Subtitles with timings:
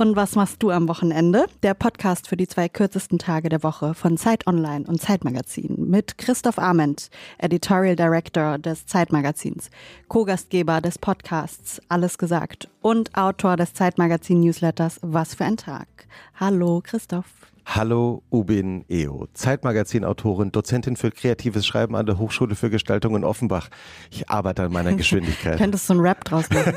[0.00, 1.44] Und was machst du am Wochenende?
[1.62, 6.16] Der Podcast für die zwei kürzesten Tage der Woche von Zeit Online und Zeitmagazin mit
[6.16, 9.68] Christoph Arment, Editorial Director des Zeitmagazins,
[10.08, 15.86] Co-Gastgeber des Podcasts Alles gesagt und Autor des Zeitmagazin Newsletters Was für ein Tag.
[16.34, 17.26] Hallo Christoph.
[17.72, 23.68] Hallo Ubin Eo, Zeitmagazin-Autorin, Dozentin für kreatives Schreiben an der Hochschule für Gestaltung in Offenbach.
[24.10, 25.56] Ich arbeite an meiner Geschwindigkeit.
[25.56, 26.74] Könntest du einen Rap draus machen?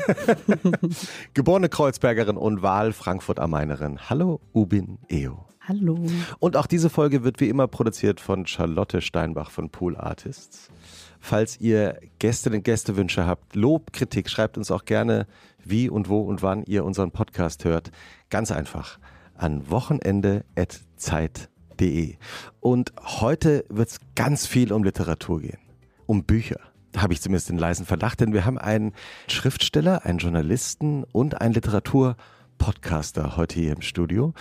[1.34, 4.08] Geborene Kreuzbergerin und Wahl Frankfurt am Mainerin.
[4.08, 5.46] Hallo Ubin Eo.
[5.66, 5.98] Hallo.
[6.38, 10.70] Und auch diese Folge wird wie immer produziert von Charlotte Steinbach von Pool Artists.
[11.18, 15.26] Falls ihr Gästinnen und Gästewünsche habt, Lob, Kritik, schreibt uns auch gerne,
[15.64, 17.90] wie und wo und wann ihr unseren Podcast hört.
[18.30, 19.00] Ganz einfach
[19.34, 22.16] an wochenende.zeit.de.
[22.60, 25.58] Und heute wird es ganz viel um Literatur gehen,
[26.06, 26.60] um Bücher.
[26.92, 28.92] Da habe ich zumindest den leisen Verdacht, denn wir haben einen
[29.26, 34.32] Schriftsteller, einen Journalisten und einen Literaturpodcaster heute hier im Studio.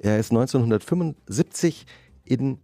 [0.00, 1.86] Er ist 1975
[2.24, 2.58] in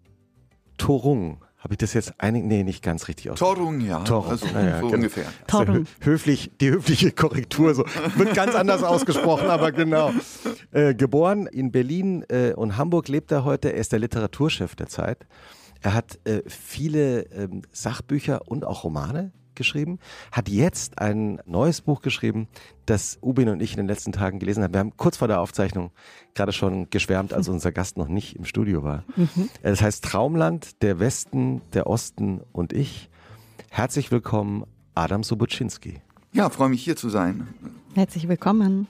[0.76, 2.44] Torung habe ich das jetzt einig?
[2.44, 3.38] Nee, nicht ganz richtig aus.
[3.38, 4.02] Torung, ja.
[4.04, 4.30] Torung.
[4.30, 4.94] Also, ja, ja, so genau.
[4.94, 5.26] ungefähr.
[5.46, 5.86] Torung.
[6.00, 7.84] höflich, die höfliche Korrektur so.
[8.16, 10.10] Wird ganz anders ausgesprochen, aber genau.
[10.72, 13.74] Äh, geboren in Berlin äh, und Hamburg lebt er heute.
[13.74, 15.26] Er ist der Literaturchef der Zeit.
[15.82, 19.98] Er hat äh, viele ähm, Sachbücher und auch Romane geschrieben,
[20.32, 22.48] hat jetzt ein neues Buch geschrieben,
[22.86, 24.72] das Ubin und ich in den letzten Tagen gelesen haben.
[24.72, 25.90] Wir haben kurz vor der Aufzeichnung
[26.34, 29.04] gerade schon geschwärmt, als unser Gast noch nicht im Studio war.
[29.62, 33.10] Äh, Das heißt Traumland, der Westen, der Osten und ich.
[33.68, 36.00] Herzlich willkommen, Adam Sobocinski.
[36.32, 37.46] Ja, freue mich hier zu sein.
[37.94, 38.88] Herzlich willkommen.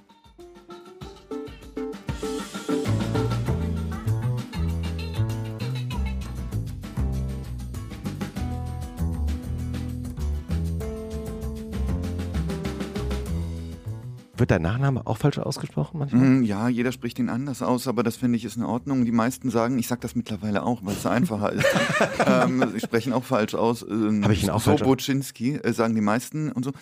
[14.41, 16.23] Wird dein Nachname auch falsch ausgesprochen manchmal?
[16.23, 19.05] Hm, Ja, jeder spricht ihn anders aus, aber das finde ich ist in Ordnung.
[19.05, 21.67] Die meisten sagen, ich sage das mittlerweile auch, weil es einfacher ist.
[22.27, 23.83] ähm, sie sprechen auch falsch aus.
[23.89, 26.73] Ähm, Hab ich ihn auch falsch aus- Sobocinski, äh, sagen die meisten und so.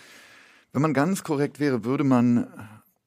[0.73, 2.47] Wenn man ganz korrekt wäre, würde man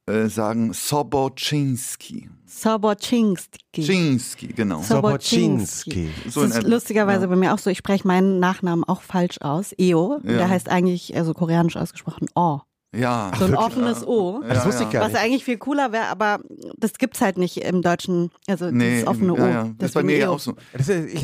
[0.06, 2.30] äh, sagen Sobocinski.
[2.46, 3.82] Sobocinski.
[3.84, 4.82] Cinski, genau.
[4.82, 6.10] So- Sobocinski.
[6.30, 7.28] So das ist lustigerweise ja.
[7.28, 9.74] bei mir auch so, ich spreche meinen Nachnamen auch falsch aus.
[9.78, 10.20] Eo.
[10.24, 10.34] Ja.
[10.34, 12.60] Der heißt eigentlich, also koreanisch ausgesprochen, O.
[12.94, 13.32] Ja.
[13.38, 13.68] So ein wirklich?
[13.68, 14.42] offenes O.
[14.48, 15.22] Das wusste ich gar Was nicht.
[15.22, 16.40] eigentlich viel cooler wäre, aber
[16.78, 18.32] das gibt's halt nicht im Deutschen.
[18.48, 19.38] Also Nee, dieses offene O.
[19.38, 19.70] ja, ja.
[19.78, 20.56] Das ist bei mir ja auch so.
[20.74, 21.22] Das ist, ich,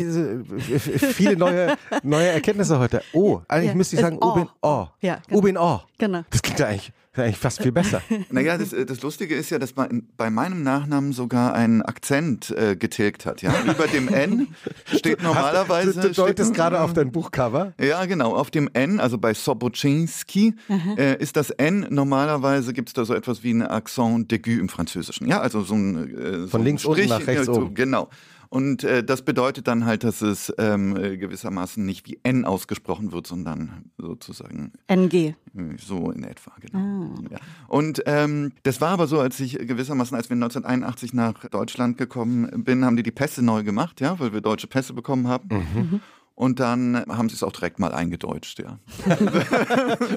[1.13, 3.01] viele neue, neue Erkenntnisse heute.
[3.13, 4.31] Oh, eigentlich Ja, müsste ich sagen O.
[4.31, 4.88] Ubin O.
[5.01, 5.39] Ja, genau.
[5.39, 5.81] Ubin O.
[5.97, 6.22] Genau.
[6.29, 8.01] Das klingt ja eigentlich, eigentlich fast viel besser.
[8.29, 12.51] Naja, das, äh, das Lustige ist ja, dass man bei meinem Nachnamen sogar einen Akzent
[12.51, 13.41] äh, getilgt hat.
[13.41, 13.53] Ja?
[13.63, 14.47] Über dem N
[14.85, 15.94] steht normalerweise.
[15.94, 17.73] du, du deutest gerade auf dein Buchcover.
[17.79, 18.35] Ja, genau.
[18.35, 20.56] Auf dem N, also bei Sobocinski,
[20.97, 24.69] äh, ist das N normalerweise gibt es da so etwas wie ein Accent d'aigu im
[24.69, 25.27] Französischen.
[25.27, 27.61] Ja, also so ein äh, so Von ein links unten Strich, nach rechts ja, so,
[27.61, 27.73] oben.
[27.75, 28.09] Genau.
[28.50, 33.12] Und äh, das bedeutet dann halt, dass es ähm, äh, gewissermaßen nicht wie N ausgesprochen
[33.12, 35.34] wird, sondern sozusagen NG.
[35.78, 37.16] so in etwa, genau.
[37.30, 37.40] Ja.
[37.68, 42.63] Und ähm, das war aber so, als ich gewissermaßen, als wir 1981 nach Deutschland gekommen
[42.63, 45.50] bin, haben die die Pässe neu gemacht, ja, weil wir deutsche Pässe bekommen haben.
[45.50, 46.02] Mhm.
[46.38, 48.78] Und dann haben sie es auch direkt mal eingedeutscht, ja.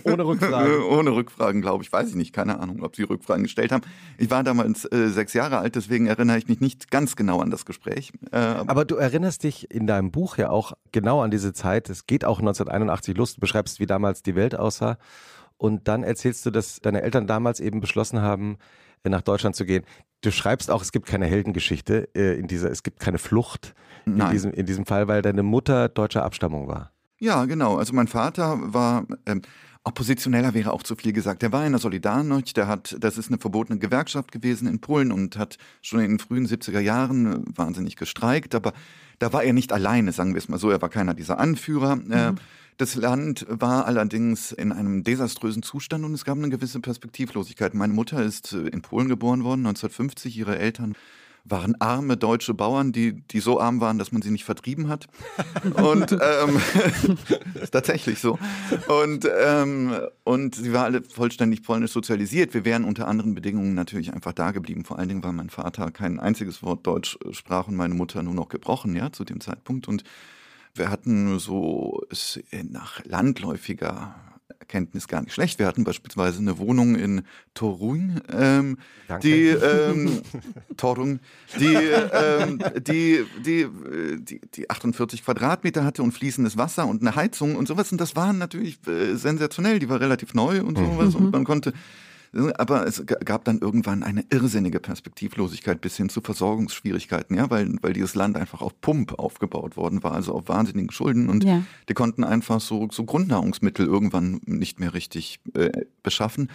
[0.05, 0.83] Ohne Rückfragen.
[0.91, 1.91] Ohne Rückfragen, glaube ich.
[1.91, 2.35] Weiß ich nicht.
[2.35, 3.81] Keine Ahnung, ob sie Rückfragen gestellt haben.
[4.19, 7.49] Ich war damals äh, sechs Jahre alt, deswegen erinnere ich mich nicht ganz genau an
[7.51, 8.13] das Gespräch.
[8.33, 11.89] Äh, aber Aber du erinnerst dich in deinem Buch ja auch genau an diese Zeit.
[11.89, 13.33] Es geht auch 1981 los.
[13.37, 14.99] Du beschreibst, wie damals die Welt aussah.
[15.61, 18.57] Und dann erzählst du, dass deine Eltern damals eben beschlossen haben,
[19.05, 19.85] nach Deutschland zu gehen.
[20.23, 23.75] Du schreibst auch, es gibt keine Heldengeschichte äh, in dieser, es gibt keine Flucht
[24.07, 26.93] in diesem, in diesem Fall, weil deine Mutter deutscher Abstammung war.
[27.19, 27.77] Ja, genau.
[27.77, 29.43] Also mein Vater war ähm,
[29.85, 31.43] oppositioneller wäre auch zu viel gesagt.
[31.43, 35.13] Der war in der Solidarność, der hat, das ist eine verbotene Gewerkschaft gewesen in Polen
[35.13, 38.73] und hat schon in den frühen 70er Jahren äh, wahnsinnig gestreikt, aber
[39.19, 40.71] da war er nicht alleine, sagen wir es mal so.
[40.71, 41.99] Er war keiner dieser Anführer.
[42.09, 42.33] Äh,
[42.81, 47.75] das Land war allerdings in einem desaströsen Zustand und es gab eine gewisse Perspektivlosigkeit.
[47.75, 50.37] Meine Mutter ist äh, in Polen geboren worden, 1950.
[50.39, 50.95] Ihre Eltern
[51.45, 55.09] waren arme deutsche Bauern, die, die so arm waren, dass man sie nicht vertrieben hat.
[55.75, 56.61] Und ähm,
[57.63, 58.39] ist tatsächlich so.
[58.89, 59.95] Und, ähm,
[60.25, 62.55] und sie war alle vollständig polnisch sozialisiert.
[62.55, 64.85] Wir wären unter anderen Bedingungen natürlich einfach da geblieben.
[64.85, 68.23] Vor allen Dingen, weil mein Vater kein einziges Wort Deutsch äh, sprach und meine Mutter
[68.23, 69.89] nur noch gebrochen, ja, zu dem Zeitpunkt.
[69.89, 70.05] Und
[70.75, 72.41] wir hatten so es
[72.71, 74.15] nach landläufiger
[74.71, 75.59] Erkenntnis gar nicht schlecht.
[75.59, 77.23] Wir hatten beispielsweise eine Wohnung in
[77.55, 78.79] Torun, ähm,
[79.23, 80.23] die ähm,
[80.77, 81.19] Torun,
[81.59, 87.17] die, ähm, die, die, äh, die, die 48 Quadratmeter hatte und fließendes Wasser und eine
[87.17, 87.91] Heizung und sowas.
[87.91, 89.81] Und das war natürlich äh, sensationell.
[89.81, 91.17] Die war relativ neu und sowas.
[91.17, 91.73] Und man konnte
[92.33, 97.93] Aber es gab dann irgendwann eine irrsinnige Perspektivlosigkeit bis hin zu Versorgungsschwierigkeiten, ja, weil, weil
[97.93, 101.63] dieses Land einfach auf Pump aufgebaut worden war, also auf wahnsinnigen Schulden und ja.
[101.89, 105.71] die konnten einfach so, so Grundnahrungsmittel irgendwann nicht mehr richtig äh,
[106.03, 106.49] beschaffen.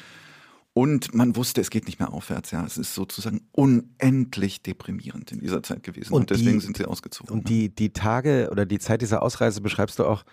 [0.78, 2.52] Und man wusste, es geht nicht mehr aufwärts.
[2.52, 6.14] Ja, es ist sozusagen unendlich deprimierend in dieser Zeit gewesen.
[6.14, 7.34] Und, und deswegen die, sind sie ausgezogen.
[7.34, 10.26] Und die, die Tage oder die Zeit dieser Ausreise beschreibst du auch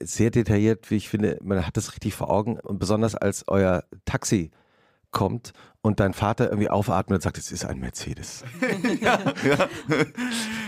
[0.00, 1.38] sehr detailliert, wie ich finde.
[1.42, 2.60] Man hat das richtig vor Augen.
[2.60, 4.52] Und besonders als euer Taxi
[5.10, 8.44] kommt und dein Vater irgendwie aufatmet und sagt, es ist ein Mercedes.
[9.00, 9.68] ja, ja.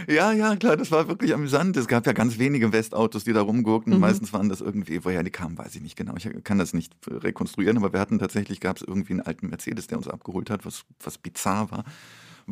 [0.08, 1.76] ja, ja, klar, das war wirklich amüsant.
[1.76, 3.94] Es gab ja ganz wenige Westautos, die da rumgurkten.
[3.94, 4.00] Mhm.
[4.00, 6.14] Meistens waren das irgendwie, woher die kamen, weiß ich nicht genau.
[6.16, 9.88] Ich kann das nicht rekonstruieren, aber wir hatten tatsächlich, gab es irgendwie einen alten Mercedes,
[9.88, 11.84] der uns abgeholt hat, was, was bizarr war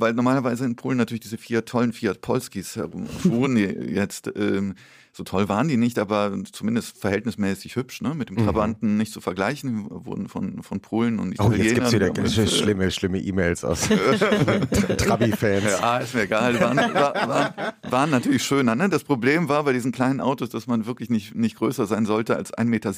[0.00, 3.56] weil normalerweise in Polen natürlich diese vier tollen Fiat Polskis herumfuhren.
[3.94, 4.74] Jetzt ähm,
[5.12, 8.14] so toll waren die nicht, aber zumindest verhältnismäßig hübsch, ne?
[8.14, 8.44] mit dem mhm.
[8.44, 8.96] Trabanten mhm.
[8.98, 9.86] nicht zu vergleichen.
[9.88, 11.60] Wurden von, von Polen und Italienern.
[11.60, 13.88] Oh, jetzt gibt es wieder ganz schlimme, schlimme E-Mails aus
[14.98, 15.64] Trabi-Fans.
[15.64, 16.60] Ja, ist mir egal.
[16.60, 17.54] Waren, waren,
[17.88, 18.74] waren natürlich schöner.
[18.74, 18.88] Ne?
[18.88, 22.36] Das Problem war bei diesen kleinen Autos, dass man wirklich nicht, nicht größer sein sollte
[22.36, 22.92] als 1,70 Meter.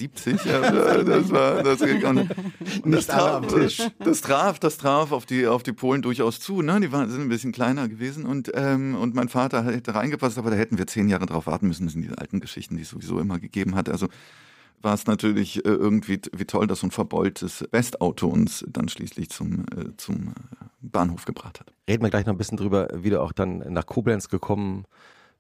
[1.05, 2.31] Das war, das, und, und
[2.93, 3.47] das, traf,
[3.99, 6.63] das traf, das traf auf die, auf die Polen durchaus zu.
[6.63, 6.81] Ne?
[6.81, 10.51] Die waren, sind ein bisschen kleiner gewesen und, ähm, und mein Vater hätte reingepasst, aber
[10.51, 11.89] da hätten wir zehn Jahre drauf warten müssen.
[12.01, 13.89] Das sind die alten Geschichten, die es sowieso immer gegeben hat.
[13.89, 14.09] Also
[14.83, 19.31] war es natürlich äh, irgendwie wie toll, dass so ein verbeultes Westauto uns dann schließlich
[19.31, 20.33] zum, äh, zum äh,
[20.81, 21.73] Bahnhof gebracht hat.
[21.89, 24.85] Reden wir gleich noch ein bisschen drüber, wie du auch dann nach Koblenz gekommen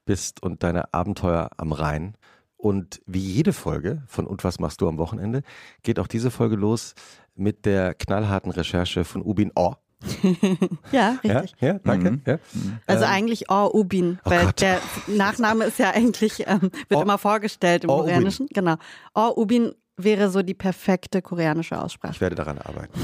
[0.04, 2.14] bist und deine Abenteuer am Rhein.
[2.56, 5.42] Und wie jede Folge von Und was machst du am Wochenende,
[5.82, 6.94] geht auch diese Folge los
[7.34, 9.76] mit der knallharten Recherche von Ubin Oh.
[10.92, 11.54] ja, richtig.
[11.60, 12.10] Ja, ja danke.
[12.12, 12.22] Mhm.
[12.26, 12.38] Ja.
[12.86, 13.10] Also ähm.
[13.10, 14.60] eigentlich Or Ubin, oh weil Gott.
[14.60, 18.46] der Nachname ist ja eigentlich, ähm, wird Or, immer vorgestellt im Or Koreanischen.
[18.46, 18.54] Ubin.
[18.54, 18.76] Genau.
[19.14, 22.14] Or Ubin wäre so die perfekte koreanische Aussprache.
[22.14, 22.98] Ich werde daran arbeiten.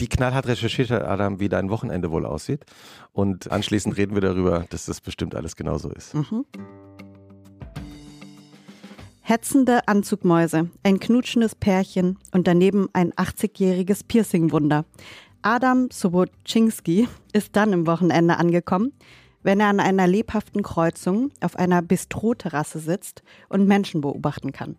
[0.00, 2.64] Die knallhart recherchiert hat Adam, wie dein Wochenende wohl aussieht.
[3.12, 6.14] Und anschließend reden wir darüber, dass das bestimmt alles genauso ist.
[6.14, 6.44] Mhm.
[9.26, 14.84] Hetzende Anzugmäuse, ein knutschendes Pärchen und daneben ein 80-jähriges Piercing-Wunder.
[15.46, 18.94] Adam Sobocinski ist dann im Wochenende angekommen,
[19.42, 24.76] wenn er an einer lebhaften Kreuzung auf einer Bistro-Terrasse sitzt und Menschen beobachten kann.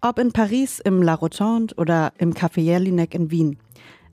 [0.00, 3.56] Ob in Paris, im La Rotonde oder im Café Jelinek in Wien.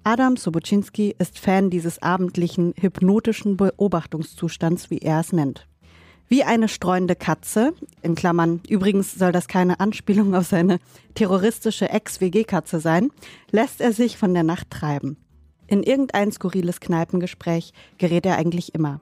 [0.03, 5.67] Adam Sobocinski ist Fan dieses abendlichen, hypnotischen Beobachtungszustands, wie er es nennt.
[6.27, 7.73] Wie eine streuende Katze,
[8.03, 10.77] in Klammern, übrigens soll das keine Anspielung auf seine
[11.15, 13.09] terroristische Ex-WG-Katze sein,
[13.50, 15.17] lässt er sich von der Nacht treiben.
[15.67, 19.01] In irgendein skurriles Kneipengespräch gerät er eigentlich immer.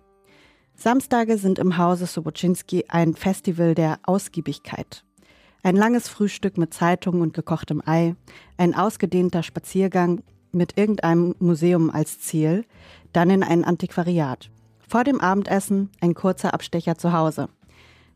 [0.75, 5.03] Samstage sind im Hause Sobocinski ein Festival der Ausgiebigkeit.
[5.61, 8.15] Ein langes Frühstück mit Zeitung und gekochtem Ei,
[8.57, 10.21] ein ausgedehnter Spaziergang
[10.51, 12.65] mit irgendeinem Museum als Ziel,
[13.13, 14.49] dann in ein Antiquariat.
[14.87, 17.49] Vor dem Abendessen ein kurzer Abstecher zu Hause.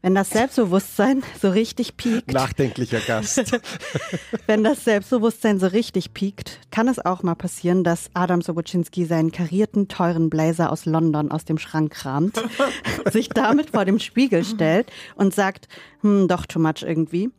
[0.02, 2.32] Wenn das Selbstbewusstsein so richtig piekt.
[2.32, 3.60] Nachdenklicher Gast.
[4.46, 9.32] wenn das Selbstbewusstsein so richtig piekt, kann es auch mal passieren, dass Adam Sobocinski seinen
[9.32, 12.42] karierten, teuren Blazer aus London aus dem Schrank kramt,
[13.12, 15.68] sich damit vor dem Spiegel stellt und sagt,
[16.02, 17.32] hm, doch too much irgendwie,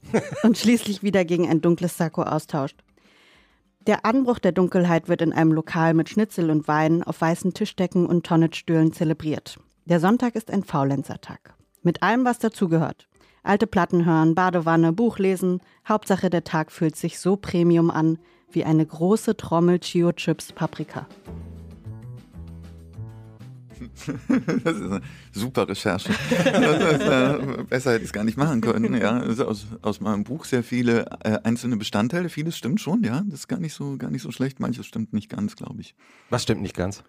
[0.43, 2.77] und schließlich wieder gegen ein dunkles Sakko austauscht.
[3.87, 8.05] Der Anbruch der Dunkelheit wird in einem Lokal mit Schnitzel und Wein auf weißen Tischdecken
[8.05, 9.59] und Tonnetstühlen zelebriert.
[9.87, 11.55] Der Sonntag ist ein Faulenzertag.
[11.83, 13.09] Mit allem, was dazugehört.
[13.43, 15.61] Alte Platten hören, Badewanne, Buch lesen.
[15.89, 18.19] Hauptsache, der Tag fühlt sich so Premium an
[18.51, 21.07] wie eine große Trommel Chio Chips Paprika.
[24.65, 25.01] Das ist eine
[25.33, 26.11] super Recherche.
[26.11, 28.95] Ist, äh, besser hätte ich es gar nicht machen können.
[28.95, 32.29] Ja, also aus, aus meinem Buch sehr viele äh, einzelne Bestandteile.
[32.29, 33.23] Vieles stimmt schon, ja.
[33.27, 34.61] Das ist gar nicht so, gar nicht so schlecht.
[34.61, 35.95] Manches stimmt nicht ganz, glaube ich.
[36.31, 37.03] Was stimmt nicht ganz?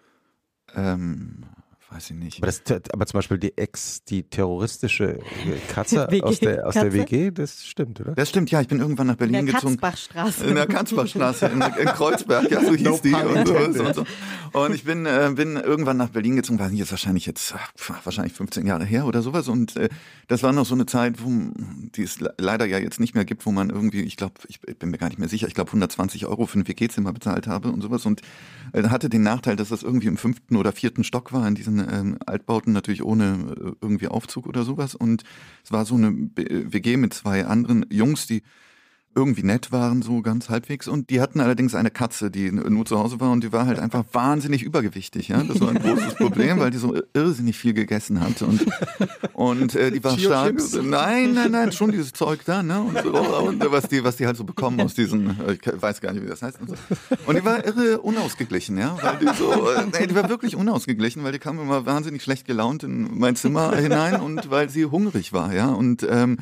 [0.74, 1.44] Ähm,
[1.90, 2.42] weiß ich nicht.
[2.42, 5.18] Aber, das, aber zum Beispiel die Ex, die terroristische
[5.68, 8.12] Katze aus, der, aus der WG, das stimmt, oder?
[8.12, 8.60] Das stimmt, ja.
[8.60, 9.76] Ich bin irgendwann nach Berlin in der gezogen.
[9.76, 10.44] Katzbachstraße.
[10.44, 13.14] In der Katzbachstraße, in, in Kreuzberg, ja, so hieß no die.
[13.14, 14.04] Und, so, und, so.
[14.52, 17.54] und ich bin, äh, bin irgendwann nach Berlin gezogen, weiß nicht, jetzt wahrscheinlich jetzt,
[18.04, 19.48] wahrscheinlich 15 Jahre her oder sowas.
[19.48, 19.88] Und äh,
[20.28, 21.28] das war noch so eine Zeit, wo,
[21.96, 24.90] die es leider ja jetzt nicht mehr gibt, wo man irgendwie, ich glaube, ich bin
[24.90, 27.80] mir gar nicht mehr sicher, ich glaube 120 Euro für ein WG-Zimmer bezahlt habe und
[27.80, 28.06] sowas.
[28.06, 28.22] Und
[28.72, 31.79] äh, hatte den Nachteil, dass das irgendwie im fünften oder vierten Stock war in diesen
[31.88, 34.94] ähm, Altbauten natürlich ohne äh, irgendwie Aufzug oder sowas.
[34.94, 35.22] Und
[35.64, 38.42] es war so eine WG mit zwei anderen Jungs, die
[39.14, 40.86] irgendwie nett waren, so ganz halbwegs.
[40.86, 43.80] Und die hatten allerdings eine Katze, die nur zu Hause war und die war halt
[43.80, 45.28] einfach wahnsinnig übergewichtig.
[45.28, 45.42] Ja?
[45.42, 48.40] Das war ein großes Problem, weil die so irrsinnig viel gegessen hat.
[48.42, 48.66] Und,
[49.32, 50.50] und äh, die war Chio stark.
[50.50, 50.74] Chips?
[50.74, 52.80] Nein, nein, nein, schon dieses Zeug da, ne?
[52.80, 53.10] Und, so,
[53.46, 56.28] und was, die, was die halt so bekommen aus diesen, ich weiß gar nicht, wie
[56.28, 56.60] das heißt.
[56.60, 56.76] Und, so.
[57.26, 58.96] und die war irre unausgeglichen, ja.
[59.02, 62.46] Weil die so, äh, nee, die war wirklich unausgeglichen, weil die kam immer wahnsinnig schlecht
[62.46, 65.68] gelaunt in mein Zimmer hinein und weil sie hungrig war, ja.
[65.68, 66.38] Und ähm,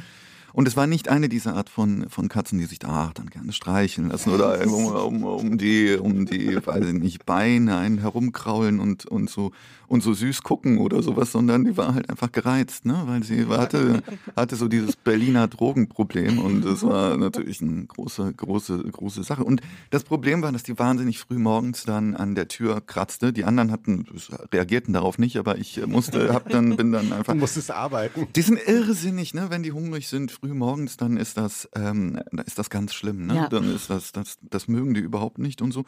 [0.53, 3.53] und es war nicht eine dieser Art von, von Katzen, die sich da dann gerne
[3.53, 8.81] streicheln lassen oder um, um, um die, um die, weiß ich nicht, Beine einen herumkraulen
[8.81, 9.53] und, und so,
[9.89, 13.47] und so süß gucken oder sowas, sondern die war halt einfach gereizt, ne, weil sie
[13.47, 14.03] hatte,
[14.37, 19.45] hatte so dieses Berliner Drogenproblem und das war natürlich eine große, große, große Sache.
[19.45, 23.33] Und das Problem war, dass die wahnsinnig früh morgens dann an der Tür kratzte.
[23.33, 24.07] Die anderen hatten,
[24.53, 28.27] reagierten darauf nicht, aber ich musste, hab dann, bin dann einfach, Du musstest arbeiten.
[28.37, 29.47] die sind irrsinnig, ne?
[29.49, 33.35] Wenn die hungrig sind früh morgens, dann ist das, ähm, ist das ganz schlimm, ne?
[33.37, 33.49] Ja.
[33.49, 35.85] Dann ist das, das, das mögen die überhaupt nicht und so.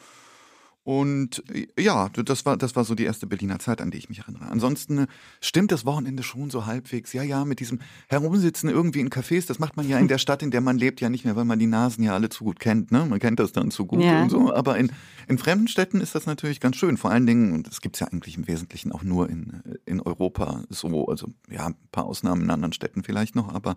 [0.83, 4.09] Und äh, ja, das war, das war so die erste Berliner Zeit, an die ich
[4.09, 4.47] mich erinnere.
[4.47, 5.07] Ansonsten äh,
[5.41, 7.13] stimmt das Wochenende schon so halbwegs.
[7.13, 10.43] Ja, ja, mit diesem Herumsitzen irgendwie in Cafés, das macht man ja in der Stadt,
[10.43, 12.61] in der man lebt, ja nicht mehr, weil man die Nasen ja alle zu gut
[12.61, 12.93] kennt.
[12.93, 13.05] Ne?
[13.05, 14.23] Man kennt das dann zu gut Ja.
[14.23, 14.55] und so.
[14.55, 14.91] Aber in,
[15.29, 16.97] in fremden Städten ist das natürlich ganz schön.
[16.97, 20.65] Vor allen Dingen, und das gibt's ja eigentlich im Wesentlichen auch nur in, in Europa
[20.71, 21.07] so.
[21.09, 23.77] Also ja, ein paar Ausnahmen in anderen Städten vielleicht noch, aber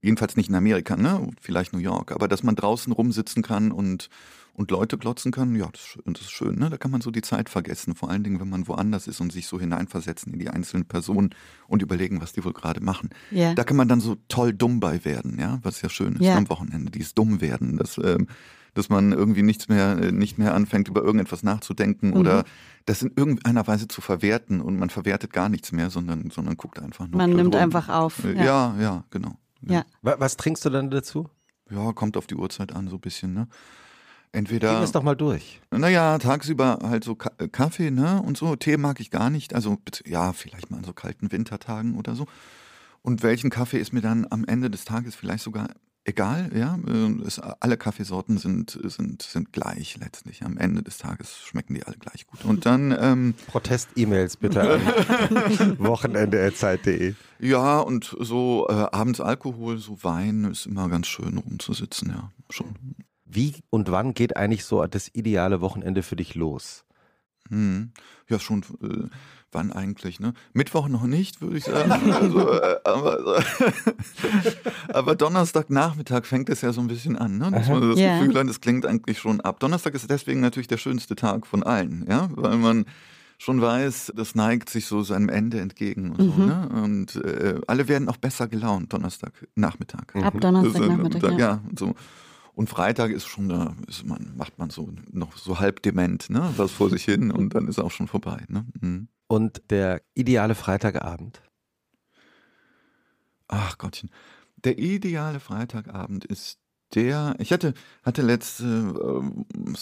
[0.00, 1.28] jedenfalls nicht in Amerika, ne?
[1.40, 2.12] Vielleicht New York.
[2.12, 4.08] Aber dass man draußen rumsitzen kann und,
[4.58, 6.68] und Leute glotzen kann, ja, das, ist schön- das ist schön, ne?
[6.68, 7.94] Da kann man so die Zeit vergessen.
[7.94, 11.30] Vor allen Dingen, wenn man woanders ist und sich so hineinversetzen in die einzelnen Personen
[11.68, 13.10] und überlegen, was die wohl gerade machen.
[13.30, 13.54] Ja.
[13.54, 16.36] Da kann man dann so toll dumm bei werden, ja, was ja schön ist Ja.
[16.36, 18.26] am Wochenende, dieses dumm werden, dass, ähm,
[18.74, 22.16] dass man irgendwie nichts mehr, äh, nicht mehr anfängt, über irgendetwas nachzudenken Mhm.
[22.16, 22.44] oder
[22.84, 26.78] das in irgendeiner Weise zu verwerten und man verwertet gar nichts mehr, sondern, sondern guckt
[26.80, 27.16] einfach nur.
[27.18, 27.62] Man nimmt rum.
[27.62, 28.24] einfach auf.
[28.24, 28.44] Äh, Ja.
[28.44, 29.36] Ja, ja, genau.
[29.62, 29.84] Ja.
[30.02, 31.28] Wa- Was trinkst du dann dazu?
[31.70, 33.46] Ja, kommt auf die Uhrzeit an, so ein bisschen, ne?
[34.32, 35.60] Gehen Entweder, es doch mal durch.
[35.70, 38.22] naja, tagsüber halt so äh, Kaffee, ne?
[38.22, 38.56] Und so.
[38.56, 39.54] Tee mag ich gar nicht.
[39.54, 42.26] Also, ja, vielleicht mal an so kalten Wintertagen oder so.
[43.02, 45.68] Und welchen Kaffee ist mir dann am Ende des Tages vielleicht sogar
[46.04, 46.78] egal, ja?
[46.86, 50.42] Äh, Es, alle Kaffeesorten sind, sind, sind gleich letztlich.
[50.42, 52.44] Am Ende des Tages schmecken die alle gleich gut.
[52.44, 57.14] Und dann, ähm, Protest-E-Mails bitte an wochenende.zeit.de.
[57.38, 62.74] ja, und so äh, abends Alkohol, so Wein ist immer ganz schön rumzusitzen, ja, schon.
[63.30, 66.84] Wie und wann geht eigentlich so das ideale Wochenende für dich los?
[67.50, 67.92] Hm.
[68.28, 68.62] Ja, schon.
[68.82, 69.08] Äh,
[69.52, 70.20] wann eigentlich?
[70.20, 70.34] Ne?
[70.52, 71.90] Mittwoch noch nicht, würde ich sagen.
[72.12, 73.42] Also, äh, aber,
[74.92, 77.50] aber Donnerstagnachmittag fängt es ja so ein bisschen an, ne?
[77.50, 78.18] dass man das Ja.
[78.18, 79.60] Gefühl hat, es klingt eigentlich schon ab.
[79.60, 82.84] Donnerstag ist deswegen natürlich der schönste Tag von allen, ja, weil man
[83.38, 86.42] schon weiß, das neigt sich so seinem Ende entgegen und so.
[86.44, 86.68] Ne?
[86.68, 90.14] Und äh, alle werden auch besser gelaunt Donnerstagnachmittag.
[90.14, 91.38] Ab Das, Donnerstagnachmittag, äh, ja.
[91.38, 91.60] ja.
[91.76, 91.94] so.
[92.58, 96.52] Und Freitag ist schon, da ist man, macht man so noch so halb dement, ne?
[96.56, 98.66] Was vor sich hin und dann ist auch schon vorbei, ne?
[98.80, 99.06] Mhm.
[99.28, 101.40] Und der ideale Freitagabend?
[103.46, 104.10] Ach Gottchen.
[104.56, 106.58] Der ideale Freitagabend ist
[106.94, 108.64] der, ich hatte, hatte letztes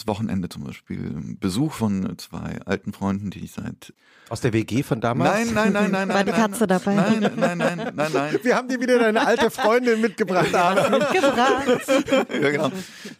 [0.05, 3.93] Wochenende zum Beispiel Besuch von zwei alten Freunden, die ich seit.
[4.29, 5.33] Aus der WG von damals?
[5.33, 6.25] Nein, nein, nein, nein, War nein.
[6.25, 6.95] die nein, Katze dabei?
[6.95, 8.39] Nein, nein, nein, nein, nein.
[8.43, 10.53] Wir haben dir wieder deine alte Freundin mitgebracht.
[10.53, 10.97] Arne.
[10.97, 12.27] Mitgebracht.
[12.41, 12.71] Ja, genau.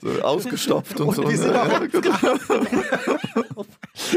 [0.01, 1.23] So ausgestopft und, Und so.
[1.23, 1.79] die sind auch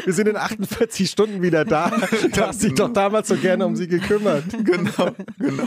[0.04, 1.90] Wir sind in 48 Stunden wieder da.
[2.32, 4.44] Du hast dich doch damals so gerne um sie gekümmert.
[4.64, 5.64] genau, genau.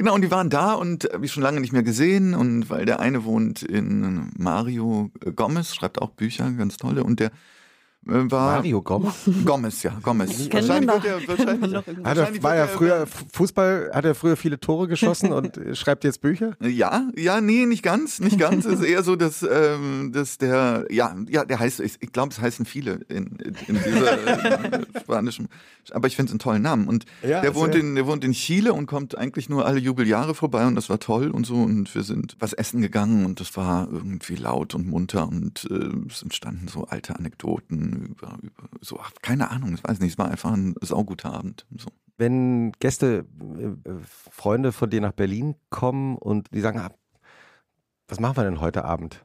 [0.00, 2.34] Genau, und die waren da und habe ich schon lange nicht mehr gesehen.
[2.34, 7.04] Und weil der eine wohnt in Mario Gomez, schreibt auch Bücher, ganz tolle.
[7.04, 7.30] Und der äh,
[8.02, 8.56] war.
[8.56, 9.14] Mario Gomez?
[9.44, 10.52] Gomez, ja, Gomez.
[10.52, 11.04] Wahrscheinlich noch.
[11.04, 15.32] wird er, wahrscheinlich, Hat er, war er- früher Fußball, hat er früher viele Tore geschossen
[15.32, 16.56] und äh, schreibt jetzt Bücher?
[16.60, 18.64] Ja, ja, nee, nicht ganz, nicht ganz.
[18.64, 22.32] Es ist eher so, dass, ähm, dass der, ja, ja, der heißt, ich, ich glaube,
[22.32, 25.48] es heißen viele in, in, dieser äh, spanischen,
[25.90, 26.88] aber ich finde es einen tollen Namen.
[26.88, 30.34] Und Ja, der wohnt in, der wohnt in Chile und kommt eigentlich nur alle Jubeljahre
[30.34, 31.56] vorbei und das war toll und so.
[31.56, 35.90] Und wir sind was essen gegangen und das war irgendwie laut und munter und äh,
[36.08, 40.18] es entstanden so alte Anekdoten über, über so, ach, keine Ahnung, ich weiß nicht, es
[40.18, 41.66] war einfach ein sauguter Abend.
[41.76, 41.90] So.
[42.16, 43.26] Wenn Gäste,
[43.58, 43.98] äh, äh,
[44.30, 46.90] Freunde von dir nach Berlin kommen und die sagen, ah,
[48.08, 49.24] was machen wir denn heute Abend?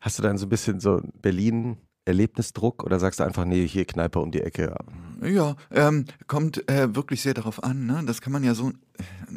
[0.00, 3.84] Hast du dann so ein bisschen so Berlin Erlebnisdruck oder sagst du einfach, nee, hier
[3.84, 4.74] Kneipe um die Ecke?
[5.22, 7.86] Ja, ähm, kommt äh, wirklich sehr darauf an.
[7.86, 8.02] Ne?
[8.06, 8.72] Das kann man ja so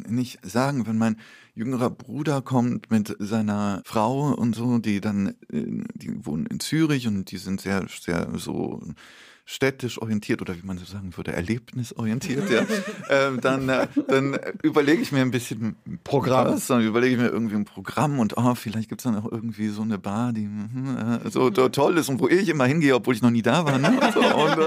[0.08, 1.16] nicht sagen, wenn mein
[1.54, 7.06] jüngerer Bruder kommt mit seiner Frau und so, die dann, äh, die wohnen in Zürich
[7.06, 8.82] und die sind sehr, sehr so
[9.46, 12.62] städtisch orientiert oder wie man so sagen würde, erlebnisorientiert, ja,
[13.10, 16.46] ähm, dann, äh, dann überlege ich mir ein bisschen Programm.
[16.54, 19.30] Was, dann überlege ich mir irgendwie ein Programm und oh, vielleicht gibt es dann auch
[19.30, 22.64] irgendwie so eine Bar, die hm, äh, so, so toll ist und wo ich immer
[22.64, 23.78] hingehe, obwohl ich noch nie da war.
[23.78, 23.90] Ne?
[24.00, 24.58] Und, so, und,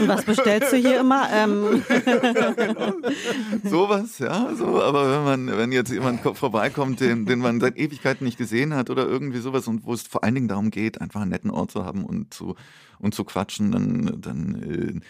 [0.00, 1.28] Und was bestellst du hier immer?
[1.30, 1.82] Ähm,
[3.64, 7.76] Sowas, ja, so, aber wenn man, wenn jetzt jemand ko- vorbeikommt, den, den man seit
[7.76, 11.00] Ewigkeiten nicht gesehen hat oder irgendwie sowas und wo es vor allen Dingen darum geht,
[11.00, 12.54] einfach einen netten Ort zu haben und zu,
[13.02, 15.00] und zu quatschen, dann, dann, äh,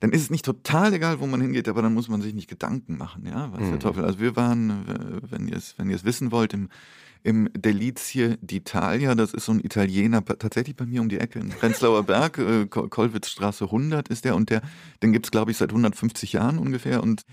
[0.00, 2.48] dann ist es nicht total egal, wo man hingeht, aber dann muss man sich nicht
[2.48, 4.04] Gedanken machen, ja, was der Teufel.
[4.04, 6.70] Also wir waren, wenn ihr es, wenn ihr es wissen wollt, im,
[7.22, 11.50] im Delizie d'Italia, das ist so ein Italiener, tatsächlich bei mir um die Ecke in
[11.50, 14.62] Prenzlauer Berg, äh, Kol- Kollwitzstraße 100 ist der und der,
[15.02, 17.24] den gibt's glaube ich seit 150 Jahren ungefähr und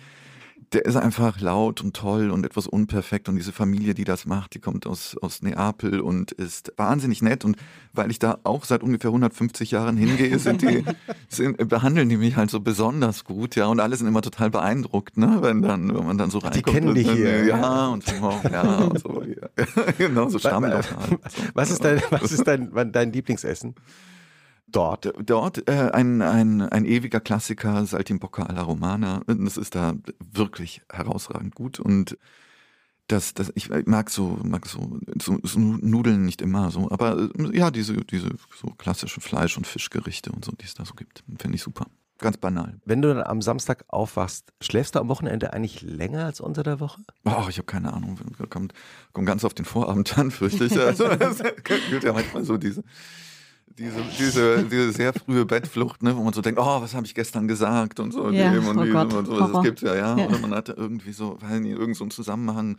[0.74, 3.30] der ist einfach laut und toll und etwas unperfekt.
[3.30, 7.46] Und diese Familie, die das macht, die kommt aus, aus Neapel und ist wahnsinnig nett.
[7.46, 7.56] Und
[7.94, 10.84] weil ich da auch seit ungefähr 150 Jahren hingehe, sind die,
[11.30, 13.68] sind, behandeln die mich halt so besonders gut, ja.
[13.68, 16.66] Und alle sind immer total beeindruckt, ne, wenn dann, wenn man dann so reinkommt.
[16.66, 17.88] kennen und dich hier, Ja, ja.
[17.88, 19.66] und so, ja, und so, ja.
[19.98, 20.86] genau, so halt.
[20.86, 21.18] So.
[21.54, 23.74] Was ist dein, was ist dein, dein Lieblingsessen?
[24.68, 25.14] Dort.
[25.26, 29.22] Dort äh, ein, ein, ein ewiger Klassiker, Saltimbocca alla Romana.
[29.26, 32.18] Das ist da wirklich herausragend gut und
[33.08, 37.58] das, das, ich mag so, mag so, so, so Nudeln nicht immer so, aber äh,
[37.58, 41.24] ja, diese, diese so klassische Fleisch- und Fischgerichte und so, die es da so gibt,
[41.40, 41.86] finde ich super.
[42.20, 42.80] Ganz banal.
[42.84, 46.80] Wenn du dann am Samstag aufwachst, schläfst du am Wochenende eigentlich länger als unter der
[46.80, 47.02] Woche?
[47.26, 48.18] Oh, ich habe keine Ahnung,
[48.50, 48.74] kommt,
[49.14, 50.78] kommt ganz auf den Vorabend an, fürchte ich.
[50.78, 51.44] Also, das
[51.92, 52.84] gibt ja manchmal so diese,
[53.78, 57.14] diese, diese, diese sehr frühe Bettflucht, ne, wo man so denkt, oh, was habe ich
[57.14, 58.30] gestern gesagt und so.
[58.32, 59.34] Ja, und oh Gott, und so.
[59.40, 59.54] Horror.
[59.54, 60.18] Das gibt's ja, ja.
[60.18, 60.28] Ja.
[60.28, 62.78] Oder man hatte irgendwie so, weil irgend so einen Zusammenhang,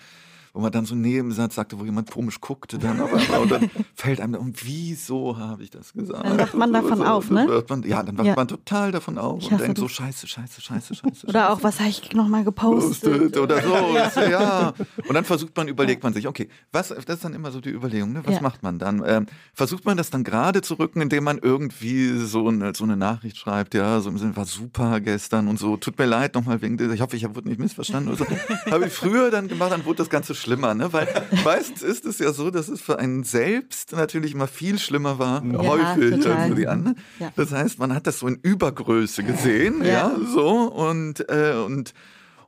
[0.52, 3.50] wo man dann so einen Nebensatz sagte, wo jemand komisch guckte dann auf einmal und
[3.50, 6.24] dann fällt einem, und wieso habe ich das gesagt?
[6.24, 7.64] Dann wacht man davon so, auf, ne?
[7.68, 8.34] Man, ja, dann wacht Ja.
[8.34, 9.92] man total davon auf Ich und denkt so, das.
[9.92, 11.26] scheiße, scheiße, scheiße, scheiße.
[11.28, 13.12] oder auch, was habe ich nochmal gepostet?
[13.12, 14.20] Postet oder so.
[14.20, 14.74] ja.
[15.06, 17.70] Und dann versucht man, überlegt man sich, okay, was, das ist dann immer so die
[17.70, 18.22] Überlegung, ne?
[18.24, 18.42] was Ja.
[18.42, 19.02] macht man dann?
[19.06, 22.96] Ähm, versucht man das dann gerade zu rücken, indem man irgendwie so eine, so eine
[22.96, 26.60] Nachricht schreibt, ja, so im Sinne, war super gestern und so, tut mir leid nochmal
[26.62, 28.70] wegen dieser, ich hoffe, ich wurde nicht missverstanden oder so.
[28.70, 30.92] Habe ich früher dann gemacht, dann wurde das Ganze schlimmer, ne?
[30.92, 31.06] weil
[31.44, 35.42] meistens ist es ja so, dass es für einen selbst natürlich immer viel schlimmer war,
[35.42, 36.32] häufig total.
[36.36, 36.96] als für die anderen.
[37.18, 37.30] Ja.
[37.36, 39.92] Das heißt, man hat das so in Übergröße gesehen, Ja.
[39.92, 41.92] ja, so und, äh, und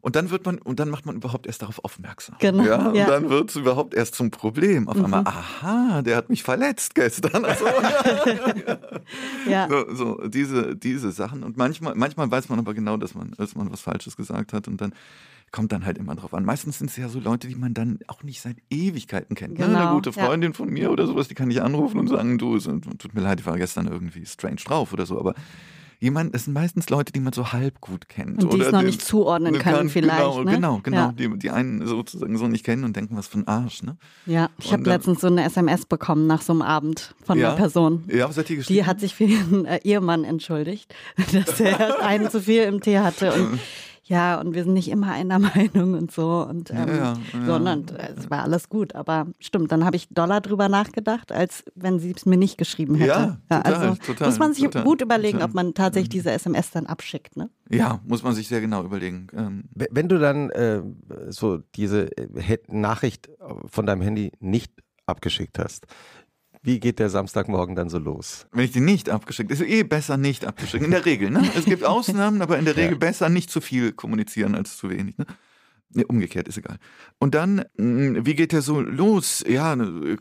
[0.03, 2.35] und dann wird man, und dann macht man überhaupt erst darauf aufmerksam.
[2.39, 3.05] Genau, Ja, und ja.
[3.05, 3.11] Mhm.
[3.11, 4.89] dann wird es überhaupt erst zum Problem.
[4.89, 7.45] Auf einmal, aha, der hat mich verletzt gestern.
[7.45, 7.67] Also,
[9.47, 9.69] Ja.
[9.69, 11.43] so, so diese, diese Sachen.
[11.43, 14.69] Und manchmal, manchmal weiß man aber genau, dass man, dass man was Falsches gesagt hat.
[14.69, 14.95] Und dann
[15.53, 16.45] kommt dann halt immer drauf an.
[16.45, 19.59] Meistens sind es ja so Leute, die man dann auch nicht seit Ewigkeiten kennt.
[19.59, 19.67] Ne?
[19.67, 20.25] Genau, Eine gute ja.
[20.27, 23.21] Freundin von mir oder sowas, die kann ich anrufen und sagen, du, es tut mir
[23.21, 25.19] leid, ich war gestern irgendwie strange drauf oder so.
[25.19, 25.35] Aber
[25.99, 28.43] jemand, das sind meistens Leute, die man so halb gut kennt.
[28.45, 30.53] Und die es oder noch die- nicht zuordnen können vielleicht, Genau, ne?
[30.53, 30.97] genau, genau.
[30.97, 31.13] Ja.
[31.13, 33.83] Die, die einen sozusagen so nicht kennen und denken, was für ein Arsch.
[33.83, 33.97] Ne?
[34.27, 37.49] Ja, ich habe letztens so eine SMS bekommen nach so einem Abend von Ja?
[37.49, 38.05] einer Person.
[38.09, 38.79] Ja, was hat die geschrieben?
[38.79, 40.95] Die hat sich für ihren äh, Ehemann entschuldigt,
[41.33, 43.59] dass er einen zu viel im Tee hatte und
[44.11, 47.47] ja, und wir sind nicht immer einer Meinung und so und ähm, Ja, ja, ja.
[47.47, 51.65] sondern äh, es war alles gut, aber stimmt, dann habe ich Dollar drüber nachgedacht, als
[51.77, 53.39] wenn sie es mir nicht geschrieben hätte.
[53.49, 55.49] Ja, total, also total, muss man sich total, gut überlegen, total.
[55.49, 57.51] ob man tatsächlich diese SMS dann abschickt, ne?
[57.71, 59.29] ja, muss man sich sehr genau überlegen.
[59.33, 60.83] Ähm, Wenn du dann äh,
[61.29, 63.31] so diese äh, Nachricht
[63.67, 64.73] von deinem Handy nicht
[65.07, 65.87] abgeschickt hast,
[66.63, 68.47] wie geht der Samstagmorgen dann so los?
[68.53, 70.85] wenn ich die nicht abgeschickt, ist eh besser nicht abgeschickt.
[70.85, 71.43] In der Regel, ne?
[71.57, 75.17] Es gibt Ausnahmen, aber in der Regel besser nicht zu viel kommunizieren als zu wenig,
[75.19, 75.27] ne?
[75.93, 76.79] Nee, umgekehrt ist egal.
[77.19, 79.45] Und dann, mh, wie geht der so los?
[79.49, 80.17] Ja, ne,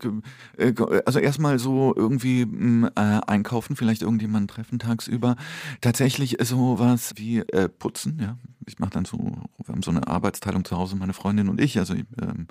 [0.58, 0.74] äh,
[1.06, 5.36] also erstmal so irgendwie mh, äh, einkaufen, vielleicht irgendjemanden treffen tagsüber.
[5.82, 8.38] Tatsächlich sowas wie äh, putzen, ja.
[8.66, 11.78] Ich mache dann so, wir haben so eine Arbeitsteilung zu Hause, meine Freundin und ich.
[11.78, 12.48] Also ich, ähm,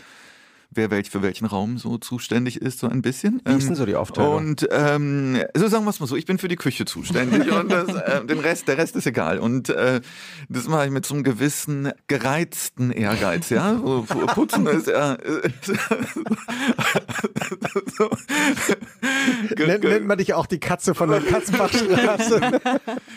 [0.70, 3.40] wer welch, für welchen Raum so zuständig ist, so ein bisschen.
[3.44, 4.37] Wie ist denn Ähm, so die Aufteilung?
[4.37, 7.70] Und ähm, so sagen wir es mal so, ich bin für die Küche zuständig und
[7.70, 9.38] das, äh, den Rest, der Rest ist egal.
[9.38, 10.00] Und äh,
[10.48, 13.76] das mache ich mit so einem gewissen gereizten Ehrgeiz, ja.
[13.76, 14.04] So,
[14.35, 15.14] Putzen ist ja.
[15.14, 15.50] Äh,
[17.98, 18.11] so,
[19.57, 22.61] Nennt, nennt man dich auch die Katze von der Katzenbachstraße?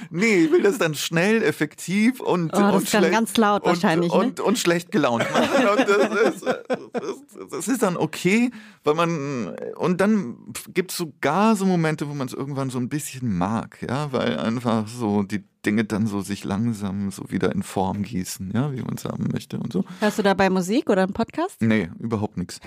[0.09, 3.37] Nee, ich will das dann schnell, effektiv und, Oh, das und ist dann schlecht ganz
[3.37, 4.17] laut und, wahrscheinlich, ne?
[4.17, 5.67] und, und schlecht gelaunt machen.
[5.67, 8.51] Und das, ist, das, das ist dann okay,
[8.83, 10.37] weil man und dann
[10.73, 14.37] gibt es sogar so Momente, wo man es irgendwann so ein bisschen mag, ja, weil
[14.39, 18.81] einfach so die Dinge dann so sich langsam so wieder in Form gießen, ja, wie
[18.81, 19.83] man es haben möchte und so.
[19.99, 21.61] Hörst du dabei Musik oder einen Podcast?
[21.61, 22.59] Nee, überhaupt nichts.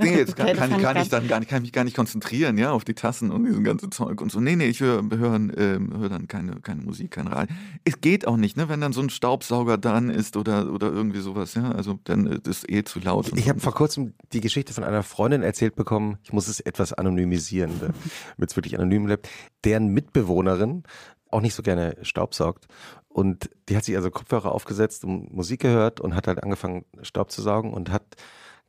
[0.00, 2.72] Nee, jetzt kann, kann, kann ich dann gar nicht, kann mich gar nicht konzentrieren, ja,
[2.72, 4.40] auf die Tassen und diesen ganzen Zeug und so.
[4.40, 7.54] Nee, nee, ich höre hör, äh, hör dann keine, keine Musik, kein Radio.
[7.84, 11.20] Es geht auch nicht, ne, wenn dann so ein Staubsauger dran ist oder, oder irgendwie
[11.20, 13.32] sowas, ja, also dann ist es eh zu laut.
[13.36, 16.92] Ich habe vor kurzem die Geschichte von einer Freundin erzählt bekommen, ich muss es etwas
[16.92, 19.28] anonymisieren, damit es wirklich anonym bleibt,
[19.64, 20.84] deren Mitbewohnerin
[21.34, 22.66] auch nicht so gerne staubsaugt.
[23.08, 27.30] Und die hat sich also Kopfhörer aufgesetzt und Musik gehört und hat halt angefangen, Staub
[27.30, 28.16] zu saugen und hat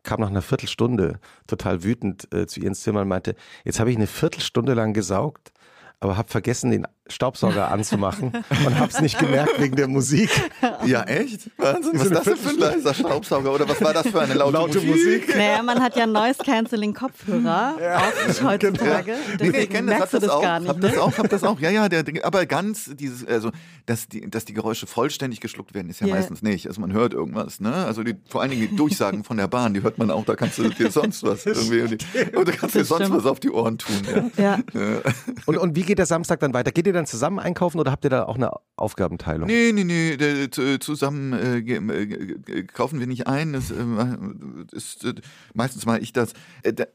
[0.04, 3.90] kam nach einer Viertelstunde total wütend äh, zu ihr ins Zimmer und meinte, jetzt habe
[3.90, 5.52] ich eine Viertelstunde lang gesaugt,
[6.00, 8.32] aber habe vergessen, den Staubsauger anzumachen
[8.66, 10.30] und hab's nicht gemerkt wegen der Musik.
[10.86, 11.50] Ja, echt?
[11.58, 11.94] Wahnsinn.
[11.96, 13.54] Was ist das denn für ein leiser Staubsauger?
[13.54, 15.22] Oder was war das für eine laute, laute Musik?
[15.22, 15.36] Musik?
[15.36, 17.98] Naja, man hat ja Noise Cancelling Kopfhörer ja.
[17.98, 19.12] auch heutzutage.
[19.12, 19.18] Ja.
[19.40, 20.70] Nee, nee, ich kenne das, hab das, das auch, gar nicht.
[20.70, 20.90] Hab ne?
[20.90, 21.60] das auch, hab das auch.
[21.60, 23.52] Ja, ja, der, aber ganz dieses, also,
[23.86, 26.16] dass die, dass die Geräusche vollständig geschluckt werden, ist ja yeah.
[26.18, 26.68] meistens nicht.
[26.68, 27.74] Also man hört irgendwas, ne?
[27.74, 30.36] Also die, vor allen Dingen die Durchsagen von der Bahn, die hört man auch, da
[30.36, 31.98] kannst du dir sonst was irgendwie,
[32.36, 34.32] oder kannst du dir sonst was auf die Ohren tun.
[34.38, 34.60] Ja.
[34.74, 35.02] ja.
[35.46, 36.72] Und, und wie geht der Samstag dann weiter?
[36.72, 39.48] Geht ihr dann zusammen einkaufen oder habt ihr da auch eine Aufgabenteilung?
[39.48, 43.54] Nee, nee, nee, zusammen äh, äh, kaufen wir nicht ein.
[43.54, 43.76] Das äh,
[44.72, 45.06] ist,
[45.54, 46.34] meistens mal ich das,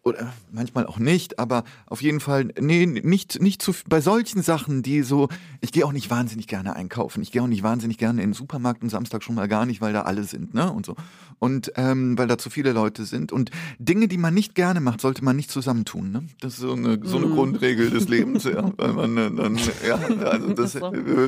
[0.02, 4.82] oder manchmal auch nicht, aber auf jeden Fall, nee, nicht, nicht zu, bei solchen Sachen,
[4.82, 5.28] die so,
[5.60, 7.22] ich gehe auch nicht wahnsinnig gerne einkaufen.
[7.22, 9.80] Ich gehe auch nicht wahnsinnig gerne in den Supermarkt am Samstag schon mal gar nicht,
[9.80, 10.96] weil da alle sind, ne, und so.
[11.38, 13.32] Und ähm, weil da zu viele Leute sind.
[13.32, 16.26] Und Dinge, die man nicht gerne macht, sollte man nicht zusammentun, ne?
[16.40, 17.34] Das ist so eine, so eine mm.
[17.34, 19.58] Grundregel des Lebens, ja, weil man dann,
[19.90, 19.96] ja,
[20.30, 20.72] also das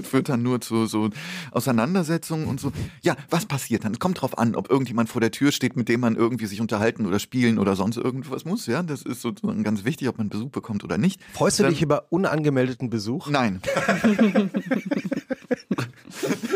[0.06, 1.10] führt dann nur zu so
[1.50, 2.72] Auseinandersetzungen und so.
[3.02, 3.92] Ja, was passiert dann?
[3.92, 6.60] Es kommt drauf an, ob irgendjemand vor der Tür steht, mit dem man irgendwie sich
[6.60, 8.66] unterhalten oder spielen oder sonst irgendwas muss.
[8.66, 11.20] Ja, das ist sozusagen ganz wichtig, ob man Besuch bekommt oder nicht.
[11.32, 13.28] Freust du dann, dich über unangemeldeten Besuch?
[13.28, 13.60] Nein.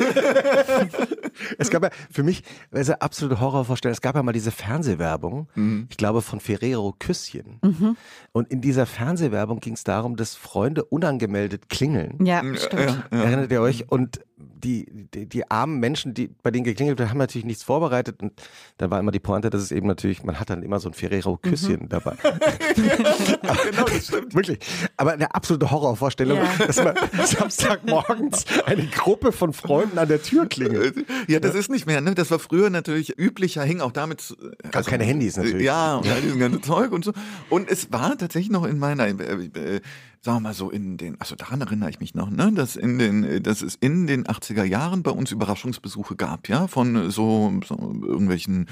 [1.59, 2.43] es gab ja für mich,
[2.73, 5.87] eine absolute Horrorvorstellung, es gab ja mal diese Fernsehwerbung, mhm.
[5.91, 7.59] ich glaube von Ferrero Küsschen.
[7.63, 7.97] Mhm.
[8.33, 12.25] Und in dieser Fernsehwerbung ging es darum, dass Freunde unangemeldet klingeln.
[12.25, 13.05] Ja, stimmt.
[13.11, 13.25] Ja, ja.
[13.25, 13.91] Erinnert ihr euch?
[13.91, 18.23] Und die, die, die armen Menschen, die bei denen geklingelt wird, haben natürlich nichts vorbereitet
[18.23, 18.33] und
[18.77, 20.95] dann war immer die Pointe, dass es eben natürlich, man hat dann immer so ein
[20.95, 21.89] Ferrero-Küsschen mhm.
[21.89, 22.17] dabei.
[22.75, 24.35] genau, das stimmt.
[24.35, 24.59] Wirklich.
[24.97, 26.67] Aber eine absolute Horrorvorstellung, ja.
[26.67, 26.95] dass man
[27.25, 31.07] Samstagmorgens eine Gruppe von Freunden an der Tür klingelt.
[31.29, 32.15] Ja, das ist nicht mehr, ne?
[32.15, 34.37] Das war früher natürlich üblicher, hing auch damit.
[34.63, 35.65] Gab also, keine Handys natürlich.
[35.65, 37.13] Ja, und all dieses ganze Zeug und so.
[37.49, 39.81] Und es war tatsächlich noch in meiner, äh, äh,
[40.23, 42.99] sagen wir mal so in den, also daran erinnere ich mich noch, ne, dass in
[42.99, 47.75] den, dass es in den 80er Jahren bei uns Überraschungsbesuche gab, ja, von so, so
[48.03, 48.67] irgendwelchen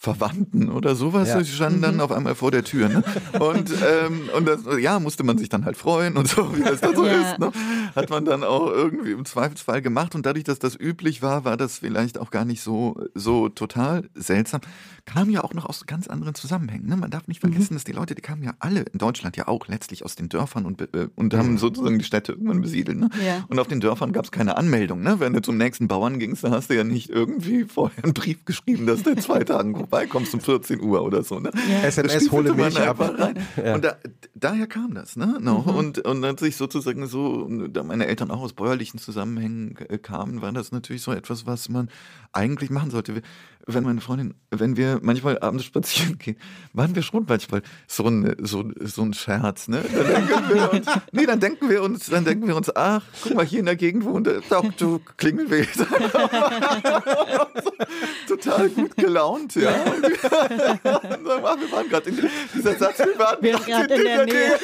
[0.00, 1.40] Verwandten oder sowas, ja.
[1.40, 2.00] die standen dann mhm.
[2.02, 2.88] auf einmal vor der Tür.
[2.88, 3.02] Ne?
[3.40, 3.72] Und,
[4.06, 6.94] ähm, und das, ja, musste man sich dann halt freuen und so, wie das da
[6.94, 7.32] so ja.
[7.32, 7.40] ist.
[7.40, 7.50] Ne?
[7.96, 10.14] Hat man dann auch irgendwie im Zweifelsfall gemacht.
[10.14, 14.08] Und dadurch, dass das üblich war, war das vielleicht auch gar nicht so, so total
[14.14, 14.60] seltsam.
[15.08, 16.86] Kam ja auch noch aus ganz anderen Zusammenhängen.
[16.86, 16.94] Ne?
[16.94, 17.48] Man darf nicht mhm.
[17.48, 17.76] vergessen, mhm.
[17.76, 20.66] dass die Leute, die kamen ja alle in Deutschland ja auch letztlich aus den Dörfern
[20.66, 22.98] und, äh, und haben sozusagen die Städte irgendwann besiedelt.
[22.98, 23.08] Ne?
[23.24, 23.46] Ja.
[23.48, 25.02] Und auf den Dörfern gab es keine Anmeldung.
[25.02, 25.18] Ne?
[25.18, 28.44] Wenn du zum nächsten Bauern gingst, dann hast du ja nicht irgendwie vorher einen Brief
[28.44, 31.40] geschrieben, dass der zwei Tagen vorbeikommst um 14 Uhr oder so.
[31.40, 31.52] Ne?
[31.70, 31.86] Ja.
[31.86, 33.00] SMS hole mich ab.
[33.00, 33.38] Rein.
[33.56, 33.76] Ja.
[33.76, 33.96] Und da,
[34.34, 35.16] daher kam das.
[35.16, 35.38] Ne?
[35.40, 35.60] No.
[35.60, 35.74] Mhm.
[35.74, 40.42] Und, und als ich sozusagen so, da meine Eltern auch aus bäuerlichen Zusammenhängen äh, kamen,
[40.42, 41.88] war das natürlich so etwas, was man
[42.32, 43.22] eigentlich machen sollte
[43.68, 46.36] wenn meine Freundin, wenn wir manchmal abends spazieren gehen,
[46.72, 49.84] waren wir schon manchmal so ein, so, so ein Scherz, ne?
[49.92, 53.34] Dann denken wir uns, nee, dann denken wir uns, dann denken wir uns, ach, guck
[53.34, 55.68] mal, hier in der Gegend wohnt der Doktor Klingelweg.
[58.26, 59.70] Total gut gelaunt, ja.
[60.82, 62.18] wir waren gerade in
[62.54, 64.58] dieser Satz, wir waren wir gerade in, in der, der Nähe.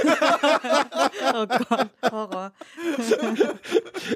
[1.35, 2.53] oh Gott, Horror.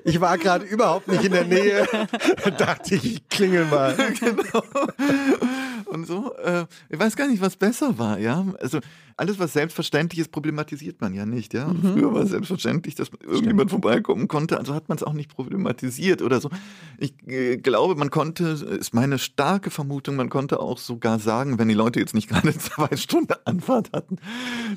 [0.05, 1.87] Ich war gerade überhaupt nicht in der Nähe.
[2.59, 3.95] dachte ich, ich klingel mal.
[4.19, 4.63] genau.
[5.87, 6.35] und so.
[6.37, 8.45] Äh, ich weiß gar nicht, was besser war, ja.
[8.61, 8.81] Also
[9.19, 11.69] alles, was selbstverständlich ist, problematisiert man ja nicht, ja.
[11.69, 11.95] Mhm.
[11.95, 13.83] früher war es selbstverständlich, dass irgendjemand Stimmt.
[13.83, 16.51] vorbeikommen konnte, also hat man es auch nicht problematisiert oder so.
[16.99, 18.45] Ich äh, glaube, man konnte,
[18.79, 22.57] ist meine starke Vermutung, man konnte auch sogar sagen, wenn die Leute jetzt nicht gerade
[22.59, 24.17] zwei Stunden Anfahrt hatten,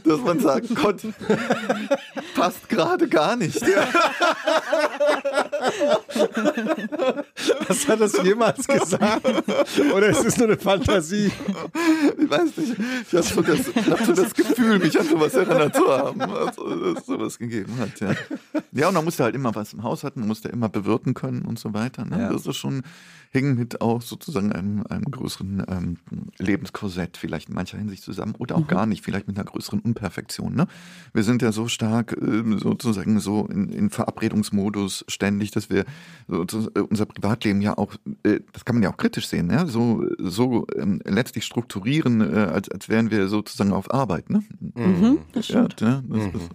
[0.04, 1.14] dass man sagen konnte,
[2.36, 3.62] passt gerade gar nicht.
[3.62, 3.88] Ja.
[7.68, 9.26] Hast du das jemals gesagt?
[9.96, 10.82] Oder ist es nur eine Fantasie?
[10.82, 11.32] Fantasie.
[12.18, 12.76] Ich weiß nicht,
[13.08, 16.94] ich habe so, das, hab so das Gefühl, mich an sowas erinnert zu haben, also,
[16.94, 18.00] dass es sowas gegeben hat.
[18.00, 18.14] Ja.
[18.72, 21.44] ja, und man musste halt immer was im Haus hatten, man musste immer bewirten können
[21.44, 22.06] und so weiter.
[22.06, 22.20] Ne?
[22.20, 22.32] Ja.
[22.32, 22.84] Das ist schon,
[23.32, 25.98] hing mit auch sozusagen einem, einem größeren ähm,
[26.38, 30.54] Lebenskorsett vielleicht in mancher Hinsicht zusammen oder auch gar nicht, vielleicht mit einer größeren Unperfektion.
[30.54, 30.68] Ne?
[31.14, 35.86] Wir sind ja so stark ähm, sozusagen so in, in Verabredungsmodus ständig, dass wir
[36.30, 39.66] äh, unser Privatleben ja auch, äh, das kann man ja auch kritisch sehen, ja?
[39.66, 44.30] so, so ähm, letztlich strukturieren, äh, als, als wären wir sozusagen auf Arbeit.
[44.30, 44.44] Ne?
[44.76, 45.80] Mhm, das stimmt.
[45.80, 46.50] ja, das ist, ist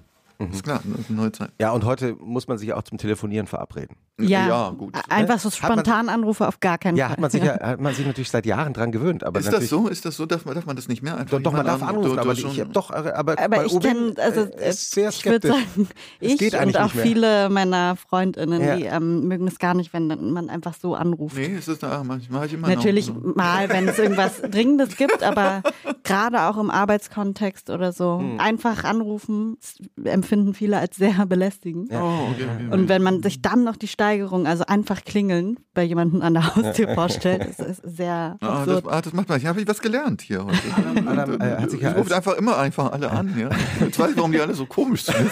[0.63, 1.51] klar, das ist eine neue Zeit.
[1.61, 3.97] Ja, und heute muss man sich auch zum Telefonieren verabreden.
[4.19, 4.95] Ja, gut.
[5.11, 7.13] einfach so Hat man- spontan Anrufe auf gar keinen Ja, Fall.
[7.13, 9.25] hat man sich, ja, hat man sich natürlich seit Jahren dran gewöhnt.
[9.25, 9.89] Aber Ist das so?
[9.89, 10.25] Ist das so?
[10.25, 11.37] Darf man, darf man das nicht mehr einfach?
[11.39, 13.67] Doch, doch man darf an- anrufen, du- du aber schon- ich doch, aber, Aber bei
[13.67, 15.67] ich kenne, also ist sehr ich würde skeptisch.
[15.75, 15.89] sagen,
[16.21, 18.77] Es ich und auch viele meiner Freundinnen, Ja.
[18.77, 21.37] die ähm, mögen es gar nicht, wenn man einfach so anruft.
[21.37, 23.35] Nee, ist das da, mach ich, immer Natürlich noch.
[23.37, 25.63] mal, wenn es irgendwas Dringendes gibt, aber
[26.05, 28.41] gerade auch im Arbeitskontext oder so, Hm.
[28.41, 29.77] einfach anrufen, das
[30.27, 31.91] empfinden viele als sehr belästigend.
[31.93, 31.97] Oh,
[32.33, 32.69] okay, okay.
[32.73, 36.57] Und wenn man sich dann noch die Steigerung, also einfach klingeln, bei jemandem an der
[36.57, 38.85] Haustür vorstellt, ist es sehr Ah, das, absurd.
[38.93, 39.39] ah, das macht man.
[39.39, 40.59] Hier habe ich was gelernt hier heute.
[41.07, 43.35] Adam, äh, hat sich ja ich rufe als- einfach immer einfach alle an.
[43.39, 43.51] Ja.
[43.81, 45.31] Jetzt weiß ich, warum die alle so komisch sind.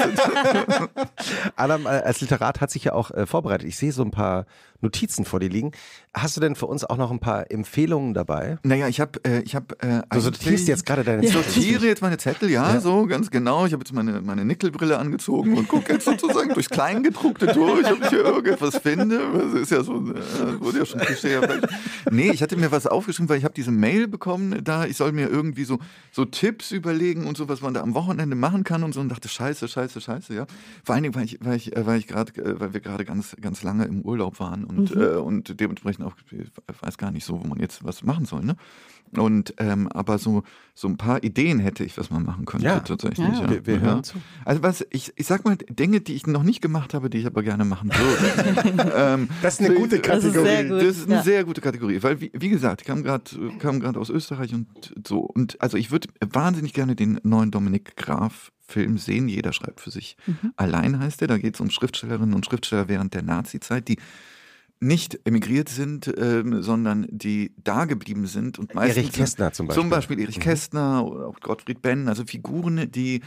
[1.57, 3.66] Adam äh, als Literat hat sich ja auch äh, vorbereitet.
[3.66, 4.46] Ich sehe so ein paar
[4.85, 5.73] Notizen vor dir liegen.
[6.14, 8.59] Hast du denn für uns auch noch ein paar Empfehlungen dabei?
[8.62, 9.77] Naja, ich habe, äh, ich habe.
[9.81, 11.42] Äh, Du sortierst jetzt gerade deine Ich Zettel.
[11.51, 13.66] sortiere jetzt meine Zettel, ja, so ganz genau.
[13.66, 18.01] Ich habe jetzt meine, meine Nickelbrille angezogen und gucke jetzt sozusagen durchs Kleingedruckte durch, ob
[18.03, 19.18] ich hier irgendetwas finde.
[19.35, 21.38] Das ist ja so, äh, wurde ja schon Klischee.
[21.38, 24.97] ich- Nee, ich hatte mir was aufgeschrieben, weil ich habe diese Mail bekommen, da ich
[24.97, 25.79] soll mir irgendwie so,
[26.12, 29.09] so Tipps überlegen und so, was man da am Wochenende machen kann und so und
[29.09, 30.47] dachte, scheiße, scheiße, scheiße, ja.
[30.85, 33.05] Vor allen Dingen, weil ich, weil ich, äh, weil ich gerade, äh, weil wir gerade
[33.05, 36.51] ganz, ganz lange im Urlaub waren und, äh, und dementsprechend auch, ich
[36.83, 38.57] weiß gar nicht so, wo man jetzt was machen soll, ne?
[39.17, 40.43] Und ähm, aber so,
[40.75, 42.81] so ein paar Ideen hätte ich, was man machen könnte Ja.
[42.81, 43.29] tatsächlich.
[43.29, 43.43] Ja.
[43.43, 43.51] Ja.
[43.51, 43.81] Wir- wir ja.
[43.81, 44.17] hören zu.
[44.45, 47.27] Also was, ich, ich sag mal, Dinge, die ich noch nicht gemacht habe, die ich
[47.27, 48.93] aber gerne machen würde.
[48.97, 50.49] ähm, Das ist eine gute Das ist Kategorie.
[50.49, 50.81] sehr gut.
[50.83, 51.23] das ist eine ja.
[51.23, 53.25] sehr gute Kategorie, weil wie, wie gesagt, ich kam gerade
[53.61, 54.67] kam gerade aus Österreich und
[55.07, 59.29] so und also ich würde wahnsinnig gerne den neuen Dominik Graf Film sehen.
[59.29, 60.17] Jeder schreibt für sich.
[60.57, 61.29] Allein heißt er.
[61.29, 63.99] Da geht es um Schriftstellerinnen und Schriftsteller während der Nazi-Zeit, die
[64.81, 69.83] nicht emigriert sind, ähm, sondern die da geblieben sind und meistens Erich Kästner zum Beispiel.
[69.83, 73.23] zum Beispiel Erich Kästner oder auch Gottfried Benn, also Figuren, die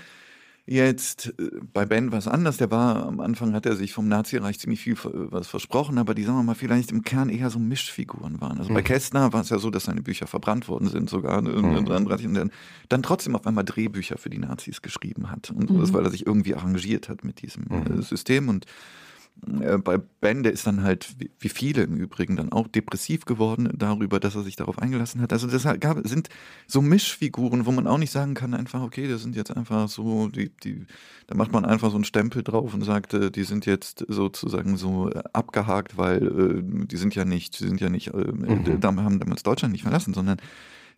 [0.69, 4.59] jetzt äh, bei Ben was anders, der war am Anfang hat er sich vom Nazireich
[4.59, 7.57] ziemlich viel ver- was versprochen, aber die sagen wir mal vielleicht im Kern eher so
[7.57, 8.57] Mischfiguren waren.
[8.57, 11.51] Also bei Kästner war es ja so, dass seine Bücher verbrannt worden sind sogar ne,
[11.51, 11.85] Mhm.
[11.85, 12.51] 33 und dann,
[12.89, 16.27] dann trotzdem auf einmal Drehbücher für die Nazis geschrieben hat und das, weil er sich
[16.27, 18.65] irgendwie arrangiert hat mit diesem äh, System und
[19.61, 23.69] äh, bei Ben, der ist dann halt, wie, viele im Übrigen, dann auch depressiv geworden
[23.73, 25.33] darüber, dass er sich darauf eingelassen hat.
[25.33, 26.29] Also das gab, sind
[26.67, 30.27] so Mischfiguren, wo man auch nicht sagen kann, einfach, okay, das sind jetzt einfach so,
[30.27, 30.85] die, die,
[31.27, 34.77] da macht man einfach so einen Stempel drauf und sagt, äh, die sind jetzt sozusagen
[34.77, 38.81] so äh, abgehakt, weil äh, die sind ja nicht, die sind ja nicht, Mhm.
[38.83, 40.37] haben damals Deutschland nicht verlassen, sondern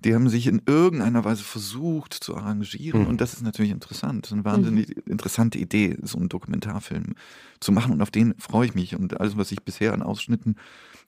[0.06, 3.02] die haben sich in irgendeiner Weise versucht zu arrangieren.
[3.02, 3.08] Mhm.
[3.08, 4.24] Und das ist natürlich interessant.
[4.24, 7.16] Das ist eine wahnsinnig interessante Idee, so einen Dokumentarfilm
[7.60, 7.94] zu machen.
[7.94, 8.96] Und auf den freue ich mich.
[8.96, 10.56] Und alles, was ich bisher an Ausschnitten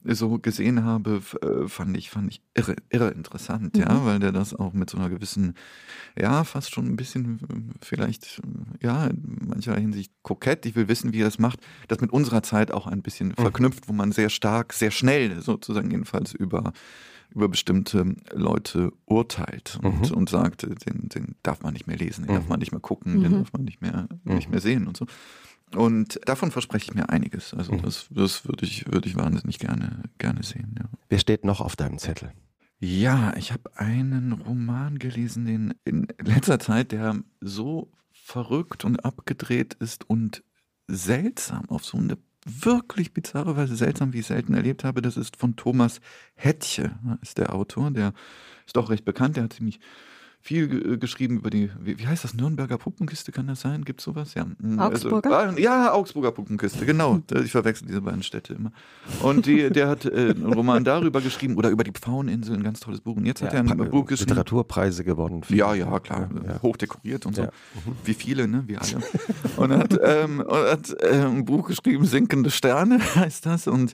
[0.04, 4.54] so gesehen habe, äh, fand ich, fand ich irre, irre interessant, ja, weil der das
[4.54, 5.54] auch mit so einer gewissen,
[6.18, 10.66] ja, fast schon ein bisschen, äh, vielleicht, äh, ja, in mancher Hinsicht kokett.
[10.66, 13.88] Ich will wissen, wie er das macht, das mit unserer Zeit auch ein bisschen verknüpft,
[13.88, 16.72] wo man sehr stark, sehr schnell sozusagen jedenfalls über
[17.34, 22.34] über bestimmte Leute urteilt und, und sagt, den, den darf man nicht mehr lesen, den
[22.34, 25.06] darf man nicht mehr gucken, den darf man nicht mehr, nicht mehr sehen und so.
[25.74, 27.54] Und davon verspreche ich mir einiges.
[27.54, 30.74] Also das, das würde ich, würde ich wahnsinnig gerne, gerne sehen.
[30.78, 30.84] Ja.
[31.08, 32.32] Wer steht noch auf deinem Zettel?
[32.78, 39.74] Ja, ich habe einen Roman gelesen, den in letzter Zeit, der so verrückt und abgedreht
[39.74, 40.42] ist und
[40.88, 45.02] seltsam auf so eine wirklich bizarre Weise seltsam, wie ich selten erlebt habe.
[45.02, 46.00] Das ist von Thomas
[46.34, 47.90] Hettche, ist der Autor.
[47.90, 48.12] Der
[48.66, 49.36] ist auch recht bekannt.
[49.36, 49.80] Der hat ziemlich
[50.44, 53.84] viel ge- geschrieben über die, wie, wie heißt das, Nürnberger Puppenkiste, kann das sein?
[53.84, 54.34] Gibt sowas?
[54.34, 54.44] Ja.
[54.58, 55.38] mm, Augsburger?
[55.38, 57.20] Also, ja, Augsburger Puppenkiste, genau.
[57.44, 58.72] Ich verwechsel diese beiden Städte immer.
[59.22, 62.80] Und die, der hat äh, einen Roman darüber geschrieben oder über die Pfaueninsel, ein ganz
[62.80, 63.16] tolles Buch.
[63.16, 64.30] Und jetzt hat er ein Pa- Buch geschrieben.
[64.30, 65.42] Literaturpreise gewonnen.
[65.48, 66.28] Ja, ja, klar.
[66.46, 66.60] Ja.
[66.60, 67.42] Hochdekoriert und so.
[67.42, 67.50] Ja.
[68.04, 68.64] Wie viele, ne?
[68.66, 69.00] Wie alle.
[69.56, 73.68] und hat, ähm, und hat äh, ein Buch geschrieben, Sinkende Sterne heißt das.
[73.68, 73.92] Und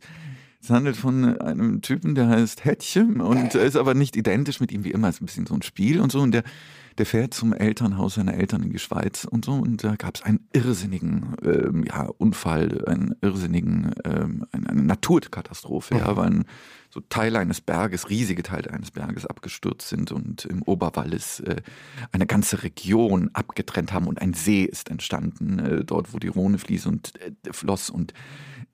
[0.61, 4.73] es handelt von einem Typen, der heißt Hettche und er ist aber nicht identisch mit
[4.73, 5.09] ihm wie immer.
[5.09, 6.21] Es ist ein bisschen so ein Spiel und so.
[6.21, 6.42] Und der,
[6.99, 10.23] der fährt zum Elternhaus seiner Eltern in die Schweiz und so und da gab es
[10.23, 16.01] einen irrsinnigen ähm, ja, Unfall, einen irrsinnigen, ähm, eine, eine Naturkatastrophe, mhm.
[16.01, 16.44] ja, weil ein
[16.90, 21.57] so Teile eines Berges, riesige Teile eines Berges abgestürzt sind und im Oberwallis äh,
[22.12, 26.59] eine ganze Region abgetrennt haben und ein See ist entstanden, äh, dort wo die Rhone
[26.59, 28.14] fließt und äh, floss und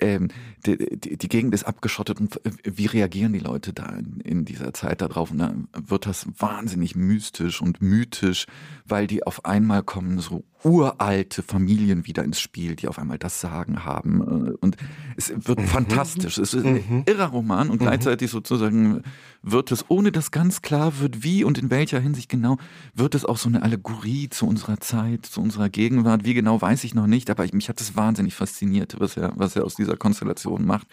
[0.00, 0.28] ähm,
[0.66, 4.72] die, die, die, Gegend ist abgeschottet und wie reagieren die Leute da in, in dieser
[4.72, 5.30] Zeit darauf?
[5.30, 8.46] Und dann wird das wahnsinnig mystisch und mythisch,
[8.84, 13.40] weil die auf einmal kommen so uralte Familien wieder ins Spiel, die auf einmal das
[13.40, 14.20] Sagen haben.
[14.20, 14.76] Äh, und
[15.16, 15.66] es wird mhm.
[15.66, 16.38] fantastisch.
[16.38, 17.02] Es ist ein mhm.
[17.06, 17.86] irrer Roman und mhm.
[17.86, 19.02] gleichzeitig sozusagen
[19.42, 22.56] wird es, ohne dass ganz klar wird, wie und in welcher Hinsicht genau,
[22.94, 26.24] wird es auch so eine Allegorie zu unserer Zeit, zu unserer Gegenwart.
[26.24, 29.32] Wie genau weiß ich noch nicht, aber ich, mich hat es wahnsinnig fasziniert, was er,
[29.36, 30.86] was er aus dieser Konstellation macht.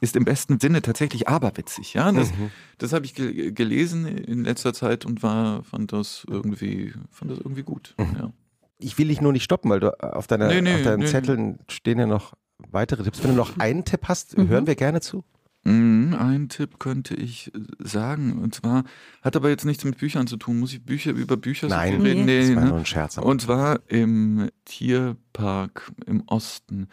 [0.00, 1.94] Ist im besten Sinne tatsächlich aberwitzig.
[1.94, 2.10] Ja?
[2.12, 2.50] Das, mhm.
[2.78, 7.38] das habe ich ge gelesen in letzter Zeit und war, fand das irgendwie, fand das
[7.38, 7.94] irgendwie gut.
[7.98, 8.16] Mhm.
[8.18, 8.32] Ja
[8.78, 11.06] ich will dich nur nicht stoppen, weil du auf, deiner, nee, nee, auf deinen nee,
[11.06, 12.34] Zetteln stehen ja noch
[12.70, 13.22] weitere Tipps.
[13.22, 14.48] Wenn du noch einen Tipp hast, mhm.
[14.48, 15.24] hören wir gerne zu.
[15.64, 18.38] Mhm, einen Tipp könnte ich äh, sagen.
[18.38, 18.84] Und zwar
[19.22, 20.58] hat aber jetzt nichts mit Büchern zu tun.
[20.58, 22.24] Muss ich Bücher über Bücher Nein, so reden?
[22.24, 22.68] Nee, das war ne?
[22.70, 23.18] nur ein Scherz.
[23.18, 26.88] Und zwar im Tierpark im Osten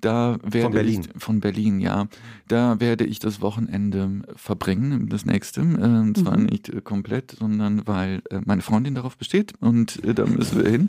[0.00, 1.00] da werde von Berlin.
[1.14, 2.08] Ich, von Berlin, ja.
[2.48, 5.60] Da werde ich das Wochenende verbringen, das nächste.
[5.60, 6.46] Äh, zwar mhm.
[6.46, 10.70] nicht äh, komplett, sondern weil äh, meine Freundin darauf besteht und äh, da müssen wir
[10.70, 10.88] hin,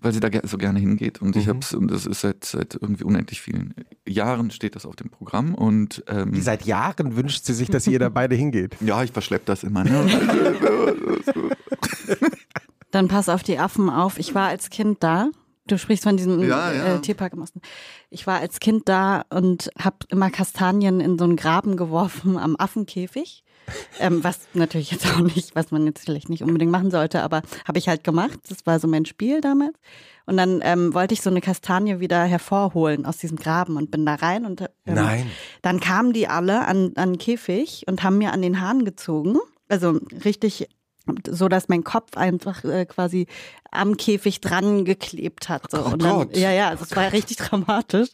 [0.00, 1.22] weil sie da so gerne hingeht.
[1.22, 1.40] Und mhm.
[1.40, 3.74] ich habe es, und das ist seit, seit irgendwie unendlich vielen
[4.06, 5.54] Jahren steht das auf dem Programm.
[5.54, 8.76] Und ähm, Wie seit Jahren wünscht sie sich, dass ihr da beide hingeht.
[8.90, 9.84] Ja, ich verschleppe das immer.
[9.84, 9.90] Ne?
[12.90, 14.18] Dann pass auf die Affen auf.
[14.18, 15.30] Ich war als Kind da
[15.70, 16.94] Du sprichst von diesem ja, ja.
[16.96, 17.60] Äh, Tierpark im Osten.
[18.10, 22.56] Ich war als Kind da und habe immer Kastanien in so einen Graben geworfen am
[22.58, 23.44] Affenkäfig.
[24.00, 27.42] Ähm, was natürlich jetzt auch nicht, was man jetzt vielleicht nicht unbedingt machen sollte, aber
[27.68, 28.40] habe ich halt gemacht.
[28.48, 29.74] Das war so mein Spiel damals.
[30.26, 34.04] Und dann ähm, wollte ich so eine Kastanie wieder hervorholen aus diesem Graben und bin
[34.04, 35.30] da rein und ähm, Nein.
[35.62, 39.38] dann kamen die alle an, an den Käfig und haben mir an den Haaren gezogen.
[39.68, 40.68] Also richtig
[41.28, 43.26] so dass mein Kopf einfach äh, quasi
[43.72, 45.70] am Käfig dran geklebt hat.
[45.70, 45.78] So.
[45.78, 46.28] Oh und dann.
[46.32, 48.08] Ja, ja, also es war richtig dramatisch.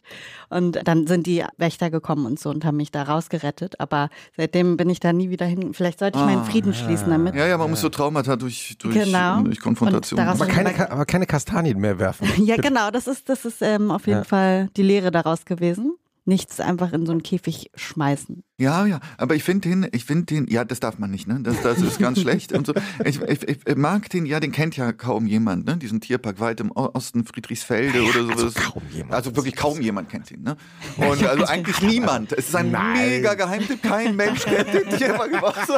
[0.49, 3.79] Und dann sind die Wächter gekommen und so und haben mich da rausgerettet.
[3.79, 5.73] Aber seitdem bin ich da nie wieder hin.
[5.73, 6.77] Vielleicht sollte ich ah, meinen Frieden ja.
[6.77, 7.35] schließen damit.
[7.35, 7.71] Ja, ja, man ja.
[7.71, 9.41] muss so Traumata durch, durch, genau.
[9.41, 10.19] durch Konfrontation.
[10.19, 12.27] Aber keine, aber keine Kastanien mehr werfen.
[12.45, 14.23] ja, genau, das ist, das ist ähm, auf jeden ja.
[14.23, 15.97] Fall die Lehre daraus gewesen
[16.27, 18.43] nichts einfach in so einen Käfig schmeißen.
[18.59, 21.39] Ja, ja, aber ich finde den, ich finde den, ja, das darf man nicht, ne?
[21.43, 22.73] Das, das ist ganz schlecht und so.
[23.05, 25.77] Ich, ich, ich, mag den, ja, den kennt ja kaum jemand, ne?
[25.77, 28.43] Diesen Tierpark weit im Osten Friedrichsfelde oder sowas.
[28.43, 29.13] Also kaum jemand.
[29.13, 30.57] Also wirklich kaum jemand kennt ihn, ne?
[30.97, 32.33] Und also eigentlich niemand.
[32.33, 33.09] Es ist ein Nein.
[33.09, 33.83] mega Geheimtipp.
[33.83, 35.69] Kein Mensch kennt den Tierpark gemacht.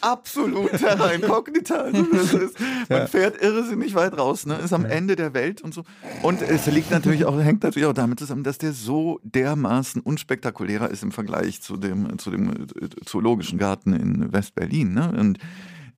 [0.00, 1.76] Absolut terra incognita.
[1.76, 2.56] Also ist,
[2.88, 4.56] man fährt irrsinnig weit raus, ne?
[4.56, 5.84] Ist am Ende der Welt und so.
[6.22, 10.02] Und es liegt natürlich auch, hängt natürlich auch damit damit zusammen, dass der so dermaßen
[10.02, 14.92] unspektakulärer ist im Vergleich zu dem, zu dem äh, Zoologischen Garten in West-Berlin.
[14.92, 15.12] Ne?
[15.18, 15.38] Und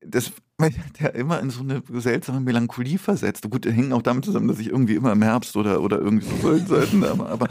[0.05, 0.31] das
[0.99, 3.49] der immer in so eine seltsame Melancholie versetzt.
[3.49, 6.35] Gut, hängen auch damit zusammen, dass ich irgendwie immer im Herbst oder, oder irgendwie so
[6.37, 7.27] solchen Seiten habe.
[7.27, 7.47] Aber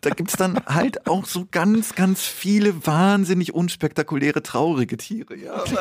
[0.00, 5.36] da gibt es dann halt auch so ganz, ganz viele wahnsinnig unspektakuläre, traurige Tiere.
[5.36, 5.52] Ja.
[5.52, 5.76] Also,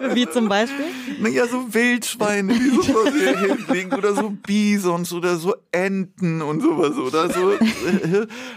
[0.14, 0.86] Wie zum Beispiel?
[1.20, 6.60] Naja, so Wildschweine, die so vor sich hinlegen oder so Bisons oder so Enten und
[6.60, 7.52] sowas oder so.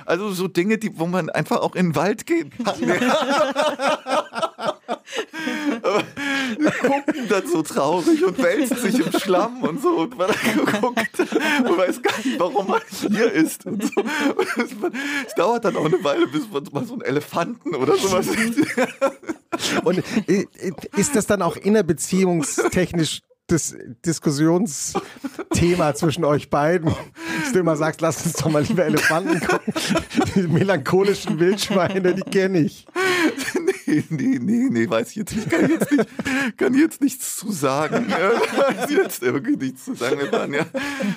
[0.06, 2.68] Also so Dinge, die, wo man einfach auch in den Wald gehen kann.
[2.68, 4.28] Aber
[6.82, 10.30] gucken dann so traurig und wälzen sich im Schlamm und so und man
[10.82, 14.02] guckt und weiß gar nicht, warum man hier ist und so.
[14.02, 18.28] Und es, dauert dann auch eine Weile, bis man mal so einen Elefanten oder sowas
[18.28, 18.68] sieht.
[19.84, 20.04] Und
[20.98, 26.96] ist das dann auch innerbeziehungstechnisch das Diskussionsthema zwischen euch beiden,
[27.42, 29.74] dass du immer sagst, lass uns doch mal lieber Elefanten gucken.
[30.36, 32.88] Die melancholischen Wildschweine, die kenne ich.
[33.92, 35.50] Nee, nee, nee, nee, weiß ich jetzt nicht.
[35.50, 36.08] Kann jetzt, nicht,
[36.58, 38.08] kann jetzt nichts zu sagen.
[38.10, 40.20] weiß jetzt irgendwie nichts zu sagen.
[40.20, 40.66] Wir waren ja,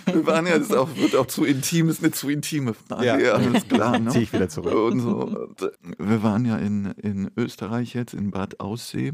[0.07, 3.07] wir waren ja, das auch, wird auch zu intim, ist eine zu intime Frage.
[3.07, 3.99] Ja, ja alles klar.
[3.99, 4.11] Ne?
[4.11, 4.75] Zieh ich wieder zurück.
[4.75, 5.47] Und so.
[5.61, 9.13] Äh, wir waren ja in, in Österreich jetzt, in Bad Aussee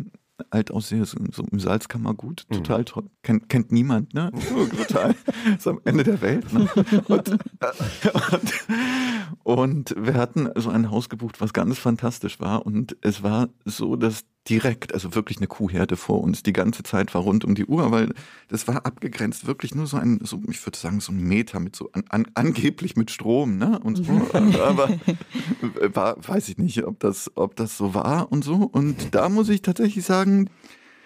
[0.51, 2.55] Altaussee, so im Salzkammergut, mhm.
[2.55, 3.11] total toll.
[3.23, 4.31] Kennt, kennt niemand, ne?
[4.89, 5.15] total.
[5.57, 6.53] ist am Ende der Welt.
[6.53, 6.69] Ne?
[7.09, 7.39] Und, und,
[9.43, 12.67] und, wir hatten so ein Haus gebucht, was ganz fantastisch war.
[12.67, 17.15] Und es war so, dass direkt, also wirklich eine Kuhherde vor uns, die ganze Zeit
[17.15, 18.13] war rund um die Uhr, weil
[18.49, 21.77] das war abgegrenzt, wirklich nur so ein, so, ich würde sagen, so ein Meter mit
[21.77, 23.79] so an, an, angeblich mit Strom, ne?
[23.79, 24.29] Und so.
[24.65, 24.99] Aber
[25.93, 28.55] war, weiß ich nicht, ob das, ob das so war und so.
[28.57, 30.49] Und da muss ich tatsächlich sagen,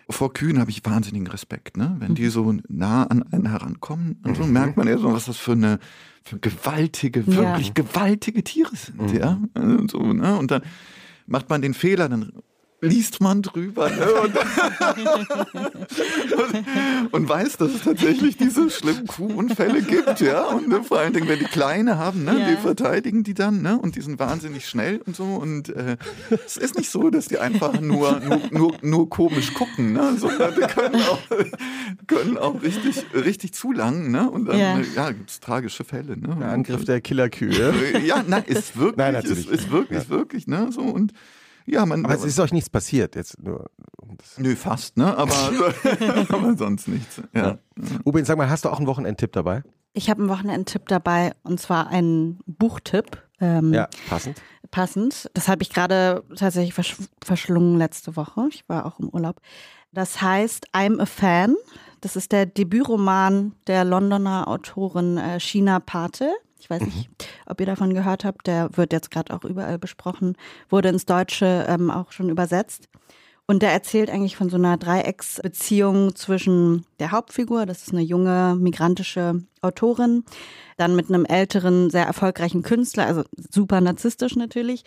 [0.09, 1.97] vor Kühen habe ich wahnsinnigen Respekt, ne?
[1.99, 2.31] Wenn die Mhm.
[2.31, 5.79] so nah an einen herankommen und so merkt man ja so, was das für eine
[6.25, 7.37] für gewaltige, Ja.
[7.37, 9.39] wirklich gewaltige Tiere sind, ja.
[9.55, 10.37] Und, so, ne?
[10.39, 10.63] und dann
[11.27, 12.33] macht man den Fehler, dann
[12.85, 14.12] liest man drüber ne?
[14.14, 14.35] und,
[16.33, 20.44] und, und weiß, dass es tatsächlich diese schlimmen Kuhunfälle gibt, ja.
[20.44, 22.48] Und ne, vor allen Dingen, wenn die Kleine haben, ne, Ja.
[22.50, 23.79] die verteidigen die dann, ne?
[23.79, 25.25] Und die sind wahnsinnig schnell und so.
[25.25, 25.96] Und äh,
[26.44, 30.15] es ist nicht so, dass die einfach nur, nur, nur, nur komisch gucken, ne?
[30.19, 31.19] Sondern die können auch,
[32.06, 34.31] können auch richtig, richtig zulangen, ne?
[34.31, 34.79] Und dann Ja.
[34.79, 36.17] ja, ja gibt es tragische Fälle.
[36.19, 36.37] Ne?
[36.40, 37.73] Der Angriff der Killerkühe.
[37.94, 40.69] Äh, Ja, nein, ist wirklich, Nein, natürlich ist, ist wirklich, ist wirklich, ne?
[40.71, 41.13] So und
[41.67, 42.04] ja, man.
[42.04, 43.71] Aber es ist euch nichts passiert jetzt nur.
[44.37, 45.17] nö, fast, ne?
[45.17, 45.35] Aber,
[46.29, 47.23] aber sonst nichts.
[47.35, 47.58] Ja.
[48.04, 49.62] Ubin, sag mal, hast du auch einen Wochenendtipp dabei?
[49.92, 53.23] Ich habe einen Wochenendtipp dabei und zwar einen Buchtipp.
[53.40, 54.42] Ähm, Ja, passend.
[54.71, 55.31] Passend.
[55.35, 58.48] Das habe ich gerade tatsächlich versch verschlungen letzte Woche.
[58.50, 59.40] Ich war auch im Urlaub.
[59.92, 61.54] Das heißt I'm a Fan.
[62.00, 66.33] Das ist der Debütroman der Londoner Autorin äh, Shina Pate.
[66.65, 67.10] Ich weiß nicht,
[67.44, 68.46] ob ihr davon gehört habt.
[68.46, 70.35] Der wird jetzt gerade auch überall besprochen,
[70.71, 72.88] wurde ins Deutsche ähm, auch schon übersetzt.
[73.46, 78.56] Und der erzählt eigentlich von so einer Dreiecksbeziehung zwischen der Hauptfigur, das ist eine junge
[78.58, 80.25] migrantische Autorin,
[80.79, 84.85] dann mit einem älteren, sehr erfolgreichen Künstler, also super narzisstisch natürlich,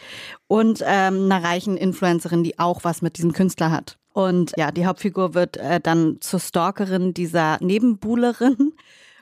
[0.47, 3.99] und ähm, einer reichen Influencerin, die auch was mit diesem Künstler hat.
[4.13, 8.73] Und ja, die Hauptfigur wird äh, dann zur Stalkerin dieser Nebenbuhlerin.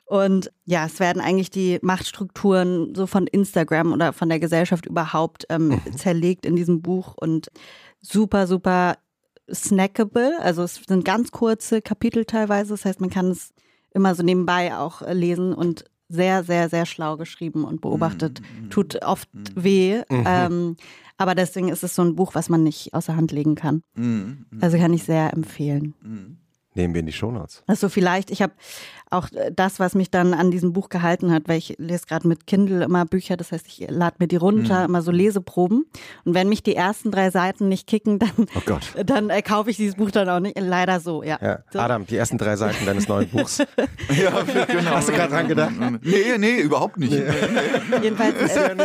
[0.05, 5.45] Und ja, es werden eigentlich die Machtstrukturen so von Instagram oder von der Gesellschaft überhaupt
[5.49, 7.47] ähm, zerlegt in diesem Buch und
[8.01, 8.97] super, super
[9.51, 10.37] snackable.
[10.39, 12.71] Also es sind ganz kurze Kapitel teilweise.
[12.71, 13.53] Das heißt, man kann es
[13.91, 18.41] immer so nebenbei auch äh, lesen und sehr, sehr, sehr schlau geschrieben und beobachtet.
[18.69, 20.03] Tut oft weh.
[20.09, 20.75] Ähm,
[21.17, 23.81] aber deswegen ist es so ein Buch, was man nicht außer Hand legen kann.
[23.95, 24.45] Mhm.
[24.61, 25.95] Also kann ich sehr empfehlen.
[26.75, 27.63] Nehmen wir in die Shownotes.
[27.67, 28.53] Also vielleicht, ich habe
[29.17, 32.27] auch äh, das, was mich dann an diesem Buch gehalten hat, weil ich lese gerade
[32.27, 35.85] mit Kindle immer Bücher, das heißt, ich lade mir die runter, immer so Leseproben.
[36.25, 38.93] Und wenn mich die ersten drei Seiten nicht kicken, dann, Oh Gott.
[39.05, 40.59] dann äh, kaufe ich dieses Buch dann auch nicht.
[40.59, 41.37] Leider so, ja.
[41.41, 41.59] Ja.
[41.71, 41.79] So.
[41.79, 43.59] Adam, die ersten drei Seiten deines neuen Buchs.
[44.09, 44.91] Ja, genau.
[44.91, 45.73] Hast du gerade dran gedacht?
[46.01, 47.11] Nee, nee, überhaupt nicht.
[48.01, 48.75] Jedenfalls, äh,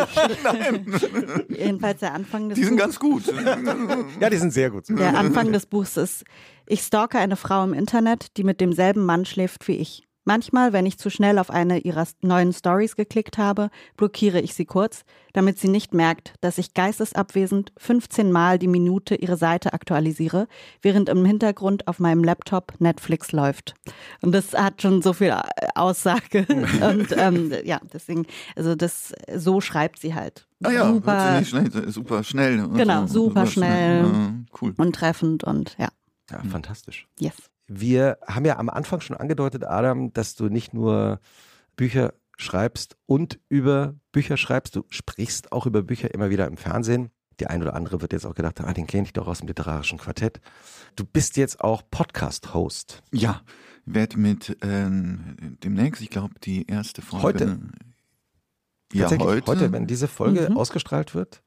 [1.48, 3.22] jedenfalls der Anfang des Die sind Buchs- ganz gut.
[4.20, 4.84] Ja, die sind sehr gut.
[4.88, 6.24] Der Anfang des Buchs ist,
[6.66, 10.04] ich stalke eine Frau im Internet, die mit demselben Mann schläft wie ich.
[10.24, 14.66] Manchmal, wenn ich zu schnell auf eine ihrer neuen Stories geklickt habe, blockiere ich sie
[14.66, 20.46] kurz, damit sie nicht merkt, dass ich geistesabwesend 15 Mal die Minute ihre Seite aktualisiere,
[20.82, 23.74] während im Hintergrund auf meinem Laptop Netflix läuft.
[24.20, 25.40] Und das hat schon so viel äh,
[25.74, 26.46] Aussage.
[26.80, 30.46] Und ähm, ja, deswegen, also das, so schreibt sie halt.
[30.62, 32.68] Ah ja, Super schnell, super schnell.
[32.68, 34.02] Genau, super schnell.
[34.04, 34.74] Ja, cool.
[34.76, 35.88] und treffend und ja,
[36.30, 37.06] Ja, fantastisch.
[37.18, 37.34] yes.
[37.72, 41.20] Wir haben ja am Anfang schon angedeutet, Adam, dass du nicht nur
[41.76, 47.10] Bücher schreibst und über Bücher schreibst, du sprichst auch über Bücher immer wieder im Fernsehen.
[47.38, 49.46] Die ein oder andere wird jetzt auch gedacht, ah, den kenne ich doch aus dem
[49.46, 50.40] literarischen Quartett.
[50.96, 53.04] Du bist jetzt auch Podcast-Host.
[53.12, 53.40] Ja,
[53.86, 57.24] werde mit ähm, demnächst, ich glaube, die erste Folge.
[57.24, 57.58] Heute?
[58.92, 59.46] Ja, Tatsächlich heute.
[59.46, 60.56] heute, wenn diese Folge Mhm.
[60.56, 61.40] ausgestrahlt wird,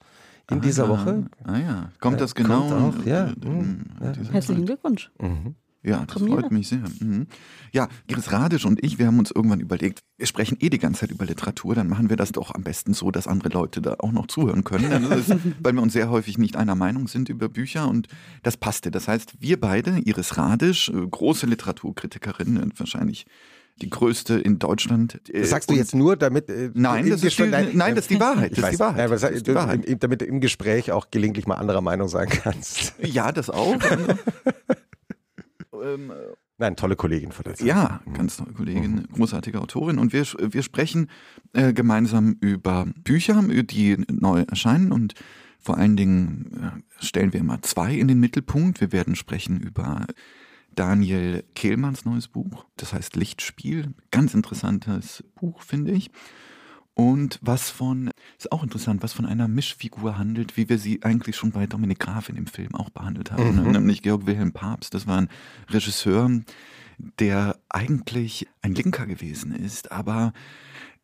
[0.49, 0.89] in Ah, dieser ja.
[0.89, 1.25] Woche.
[1.43, 2.69] Ah ja, kommt Ja, das genau?
[2.69, 3.27] kommt auch, ja.
[3.27, 3.85] äh, Mhm.
[3.99, 4.31] äh, Ja.
[4.31, 4.65] Herzlichen?
[4.65, 5.11] Glückwunsch.
[5.19, 5.55] Mhm.
[5.85, 6.41] Ja, das Premiere.
[6.41, 6.81] freut mich sehr.
[6.99, 7.27] Mhm.
[7.73, 11.01] Ja, Iris Radisch und ich, wir haben uns irgendwann überlegt, wir sprechen eh die ganze
[11.01, 13.95] Zeit über Literatur, dann machen wir das doch am besten so, dass andere Leute da
[13.99, 15.11] auch noch zuhören können.
[15.11, 15.29] Ist
[15.61, 18.07] weil wir uns sehr häufig nicht einer Meinung sind über Bücher und
[18.43, 18.91] das passte.
[18.91, 23.25] Das heißt, wir beide, Iris Radisch, äh, große Literaturkritikerin, äh, wahrscheinlich
[23.81, 25.19] die größte in Deutschland.
[25.29, 26.47] äh, Das sagst du jetzt nur, damit.
[26.47, 28.71] äh, Nein, das ist die- Gespräch- nein, das ist die Wahrheit, Ich das ist weiß,
[28.73, 30.03] die Wahrheit, Nein, das ist die Wahrheit.
[30.03, 32.93] damit du im Gespräch auch gelegentlich mal anderer Meinung sein kannst.
[33.01, 33.75] Ja, das auch.
[35.83, 36.13] ähm, äh,
[36.57, 37.67] Nein, tolle Kollegin von der Zeit.
[37.67, 39.97] Ja, ganz tolle Kollegin, großartige Autorin.
[39.97, 41.09] Und wir, wir sprechen
[41.53, 44.91] äh, gemeinsam über Bücher, die neu erscheinen.
[44.91, 45.15] Und
[45.59, 48.81] vor allen Dingen äh, stellen wir mal zwei in den Mittelpunkt.
[48.81, 50.05] Wir werden sprechen über
[50.75, 52.65] Daniel Kehlmanns neues Buch.
[52.77, 53.93] Das heißt Lichtspiel.
[54.11, 56.11] Ganz interessantes Buch, finde ich.
[56.95, 61.35] Und was von, ist auch interessant, was von einer Mischfigur handelt, wie wir sie eigentlich
[61.35, 63.71] schon bei Dominik Graf in dem Film auch behandelt haben, Mhm.
[63.71, 64.93] nämlich Georg Wilhelm Papst.
[64.93, 65.29] Das war ein
[65.69, 66.29] Regisseur,
[67.19, 70.33] der eigentlich ein Linker gewesen ist, aber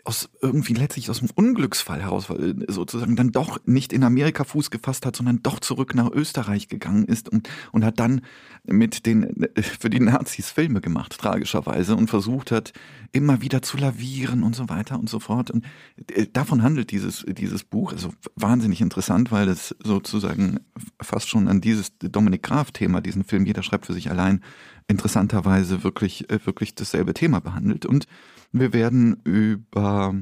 [0.05, 4.71] aus irgendwie letztlich aus dem Unglücksfall heraus weil sozusagen dann doch nicht in Amerika Fuß
[4.71, 8.21] gefasst hat, sondern doch zurück nach Österreich gegangen ist und, und hat dann
[8.63, 12.73] mit den für die Nazis Filme gemacht, tragischerweise, und versucht hat,
[13.11, 15.51] immer wieder zu lavieren und so weiter und so fort.
[15.51, 15.65] Und
[16.11, 17.93] äh, davon handelt dieses, dieses Buch.
[17.93, 20.59] Also wahnsinnig interessant, weil es sozusagen
[21.01, 24.41] fast schon an dieses Dominik Graf-Thema, diesen Film Jeder schreibt für sich allein,
[24.89, 27.85] interessanterweise wirklich, äh, wirklich dasselbe Thema behandelt.
[27.85, 28.07] Und
[28.51, 30.15] wir werden über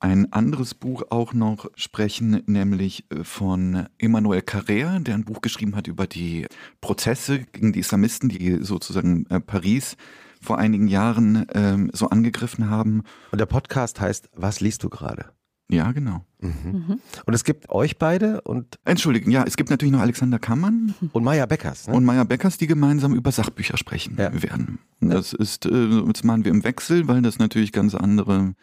[0.00, 5.76] ein anderes Buch auch noch sprechen, nämlich äh, von Emmanuel Carrère, der ein Buch geschrieben
[5.76, 6.46] hat über die
[6.80, 9.96] Prozesse gegen die Islamisten, die sozusagen äh, Paris
[10.40, 13.02] vor einigen Jahren ähm, so angegriffen haben.
[13.32, 15.37] Und der Podcast heißt Was liest du gerade?
[15.70, 16.24] Ja, genau.
[16.40, 16.50] Mhm.
[16.64, 17.00] Mhm.
[17.26, 18.78] Und es gibt euch beide und.
[18.84, 20.94] Entschuldigen, ja, es gibt natürlich noch Alexander Kammann.
[21.12, 21.88] Und Maya Beckers.
[21.88, 21.94] Ne?
[21.94, 24.30] Und Maya Beckers, die gemeinsam über Sachbücher sprechen ja.
[24.42, 24.78] werden.
[25.00, 28.54] Das ist, äh, das machen wir im Wechsel, weil das natürlich ganz andere,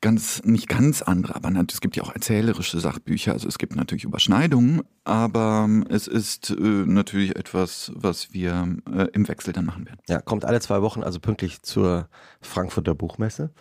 [0.00, 3.32] ganz, nicht ganz andere, aber es gibt ja auch erzählerische Sachbücher.
[3.32, 9.28] Also es gibt natürlich Überschneidungen, aber es ist äh, natürlich etwas, was wir äh, im
[9.28, 10.00] Wechsel dann machen werden.
[10.08, 12.08] Ja, kommt alle zwei Wochen, also pünktlich zur
[12.40, 13.52] Frankfurter Buchmesse.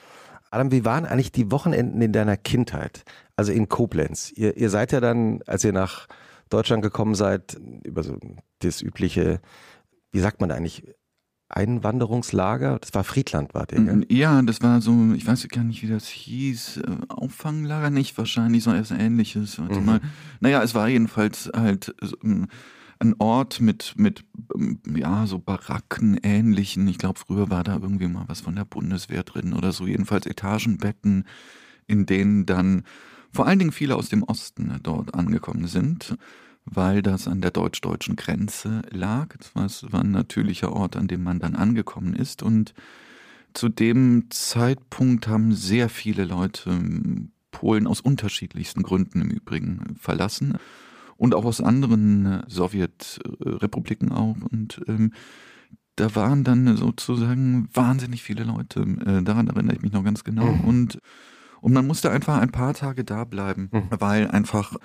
[0.52, 3.04] Adam, wie waren eigentlich die Wochenenden in deiner Kindheit?
[3.36, 4.32] Also in Koblenz.
[4.36, 6.08] Ihr, ihr seid ja dann, als ihr nach
[6.50, 8.18] Deutschland gekommen seid, über so
[8.60, 9.40] das übliche,
[10.12, 10.84] wie sagt man eigentlich,
[11.48, 12.80] Einwanderungslager?
[12.80, 14.06] Das war Friedland, war der, gell?
[14.10, 18.64] Ja, das war so, ich weiß gar nicht, wie das hieß, äh, Auffanglager nicht wahrscheinlich,
[18.64, 19.60] so etwas ähnliches.
[19.60, 19.86] Warte mhm.
[19.86, 20.02] mal.
[20.40, 21.94] Naja, es war jedenfalls halt
[22.24, 22.48] ähm,
[23.02, 24.24] ein Ort mit, mit
[24.56, 26.88] ähm, ja, so Baracken ähnlichen.
[26.88, 29.88] Ich glaube, früher war da irgendwie mal was von der Bundeswehr drin oder so.
[29.88, 31.26] Jedenfalls Etagenbetten,
[31.88, 32.84] in denen dann
[33.34, 36.16] vor allen Dingen viele aus dem Osten dort angekommen sind,
[36.66, 39.36] weil das an der deutsch-deutschen Grenze lag.
[39.56, 42.44] Das war ein natürlicher Ort, an dem man dann angekommen ist.
[42.44, 42.74] Und
[43.54, 46.80] zu dem Zeitpunkt haben sehr viele Leute
[47.50, 50.58] Polen aus unterschiedlichsten Gründen im Übrigen verlassen
[51.22, 54.36] und auch aus anderen äh, Sowjetrepubliken auch.
[54.52, 55.14] Und ähm,
[55.96, 58.80] da waren dann sozusagen wahnsinnig viele Leute.
[58.80, 60.48] Äh, daran erinnere ich mich noch ganz genau.
[60.48, 60.62] Mhm.
[60.62, 61.00] Und,
[61.62, 63.84] und man musste einfach ein paar Tage da bleiben, mhm.
[63.92, 64.76] weil einfach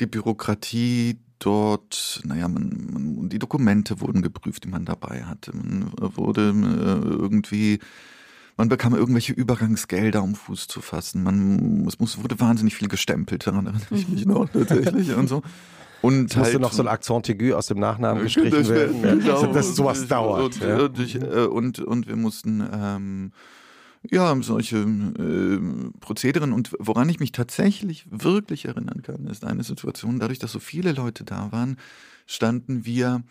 [0.00, 5.54] die Bürokratie dort, naja, man, man, die Dokumente wurden geprüft, die man dabei hatte.
[5.54, 7.80] Man wurde äh, irgendwie
[8.56, 11.22] man bekam irgendwelche Übergangsgelder, um Fuß zu fassen.
[11.22, 14.32] Man, es muss, wurde wahnsinnig viel gestempelt, daran erinnere ich mich mhm.
[14.32, 15.42] noch tatsächlich und so.
[16.02, 19.14] Und musste halt, noch so ein Accent aigu aus dem Nachnamen gestrichen das werden, ja.
[19.14, 20.60] genau, dass sowas dauert.
[20.60, 20.78] Und, ja.
[20.84, 23.32] und, ich, äh, und, und, wir mussten ähm,
[24.10, 25.60] ja solche äh,
[26.00, 30.58] Prozederen und woran ich mich tatsächlich wirklich erinnern kann, ist eine Situation, dadurch, dass so
[30.58, 31.76] viele Leute da waren,
[32.26, 33.22] standen wir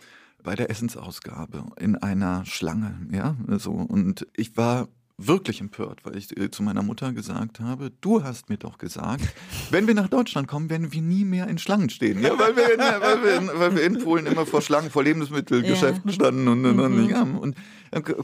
[0.42, 4.88] bei der Essensausgabe in einer Schlange, ja, so und ich war
[5.28, 9.24] wirklich empört, weil ich äh, zu meiner Mutter gesagt habe, du hast mir doch gesagt,
[9.70, 12.22] wenn wir nach Deutschland kommen, werden wir nie mehr in Schlangen stehen.
[12.22, 15.04] Ja, weil, wir in, weil, wir in, weil wir in Polen immer vor Schlangen, vor
[15.04, 16.16] Lebensmittelgeschäften ja.
[16.16, 17.38] standen und, und, und, mhm.
[17.38, 17.56] und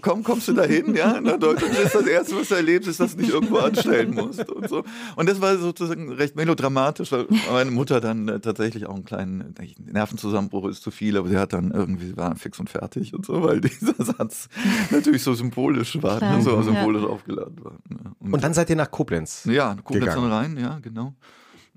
[0.02, 3.00] komm, kommst du da hin, ja, nach Deutschland ist das Erste, was du erlebst, ist,
[3.02, 4.84] dass du dich irgendwo anstellen musst und so.
[5.16, 9.54] Und das war sozusagen recht melodramatisch, weil meine Mutter dann äh, tatsächlich auch einen kleinen
[9.80, 13.44] Nervenzusammenbruch ist zu viel, aber sie hat dann irgendwie, war fix und fertig und so,
[13.44, 14.48] weil dieser Satz
[14.90, 17.10] natürlich so symbolisch war, ne, so symbolisch ja.
[17.10, 17.74] aufgeladen war.
[17.90, 17.98] Ne.
[18.20, 20.26] Und, und, dann seid ihr nach Koblenz Ja, Koblenz gegangen.
[20.26, 21.14] am Rhein, ja, genau.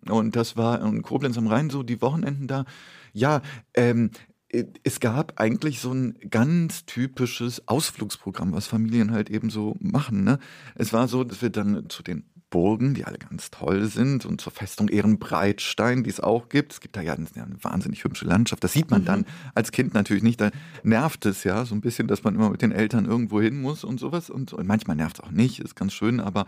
[0.08, 2.64] Und das war in Koblenz am Rhein so die Wochenenden da.
[3.12, 3.42] Ja,
[3.74, 4.29] ähm, äh,
[4.82, 10.24] es gab eigentlich so ein ganz typisches Ausflugsprogramm, was Familien halt eben so machen.
[10.24, 10.38] Ne?
[10.74, 14.40] Es war so, dass wir dann zu den Burgen, die alle ganz toll sind, und
[14.40, 16.72] zur Festung Ehrenbreitstein, die es auch gibt.
[16.72, 18.64] Es gibt da ja eine, eine wahnsinnig hübsche Landschaft.
[18.64, 19.06] Das sieht man mhm.
[19.06, 20.40] dann als Kind natürlich nicht.
[20.40, 20.50] Da
[20.82, 23.84] nervt es ja so ein bisschen, dass man immer mit den Eltern irgendwo hin muss
[23.84, 24.30] und sowas.
[24.30, 26.46] Und, und manchmal nervt es auch nicht, ist ganz schön, aber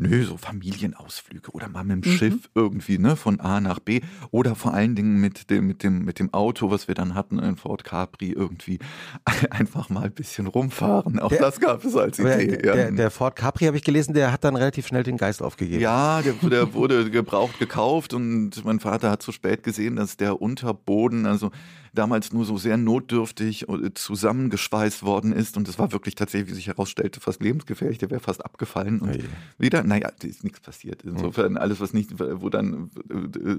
[0.00, 2.16] Nö, so Familienausflüge oder mal mit dem mhm.
[2.16, 6.04] Schiff irgendwie, ne, von A nach B oder vor allen Dingen mit dem, mit dem,
[6.04, 8.78] mit dem Auto, was wir dann hatten, in Ford Capri irgendwie
[9.50, 11.18] einfach mal ein bisschen rumfahren.
[11.18, 12.56] Auch der, das gab es als Idee.
[12.56, 15.42] Der, der, der Ford Capri habe ich gelesen, der hat dann relativ schnell den Geist
[15.42, 15.82] aufgegeben.
[15.82, 20.40] Ja, der, der wurde gebraucht gekauft und mein Vater hat zu spät gesehen, dass der
[20.40, 21.50] Unterboden, also
[21.92, 25.56] damals nur so sehr notdürftig äh, zusammengeschweißt worden ist.
[25.56, 27.98] Und es war wirklich tatsächlich, wie sich herausstellte, fast lebensgefährlich.
[27.98, 29.00] Der wäre fast abgefallen.
[29.00, 29.28] Und oh
[29.58, 31.02] wieder, naja, ist nichts passiert.
[31.02, 33.56] Insofern alles, was nicht, wo dann äh,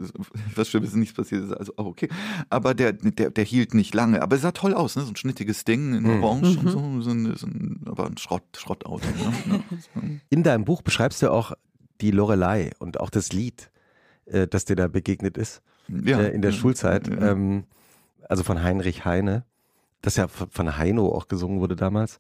[0.56, 2.10] was Schlimmes ist, nichts passiert ist, also auch okay.
[2.50, 4.22] Aber der, der, der hielt nicht lange.
[4.22, 5.04] Aber es sah toll aus, ne?
[5.04, 6.24] so ein schnittiges Ding in mhm.
[6.24, 6.60] Orange mhm.
[6.60, 7.02] und so.
[7.02, 9.06] so, ein, so ein, aber ein Schrott, Schrottauto.
[9.46, 9.64] Ne?
[10.30, 11.54] In deinem Buch beschreibst du auch
[12.00, 13.70] die Lorelei und auch das Lied,
[14.26, 15.62] äh, das dir da begegnet ist
[16.04, 16.22] ja.
[16.22, 17.08] in der Schulzeit.
[17.08, 17.32] Ja.
[17.32, 17.66] Ähm,
[18.30, 19.44] also von Heinrich Heine,
[20.02, 22.20] das ja von Heino auch gesungen wurde damals.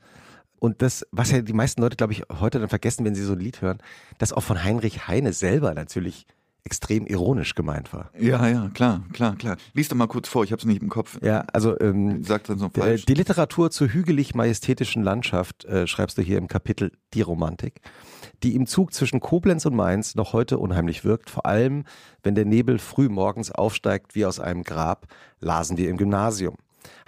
[0.62, 3.34] Und das, was ja die meisten Leute, glaube ich, heute dann vergessen, wenn sie so
[3.34, 3.80] ein Lied hören,
[4.20, 6.28] das auch von Heinrich Heine selber natürlich
[6.64, 8.12] extrem ironisch gemeint war.
[8.20, 9.57] Ja, ja, klar, klar, klar.
[9.74, 11.18] Lies doch mal kurz vor, ich habe es nicht im Kopf.
[11.24, 13.05] Ja, also ähm, Sagt dann so falsch.
[13.07, 17.82] die Literatur zur hügelig-majestätischen Landschaft äh, schreibst du hier im Kapitel Die Romantik,
[18.43, 21.86] die im Zug zwischen Koblenz und Mainz noch heute unheimlich wirkt, vor allem
[22.22, 25.07] wenn der Nebel früh morgens aufsteigt wie aus einem Grab,
[25.39, 26.57] lasen wir im Gymnasium.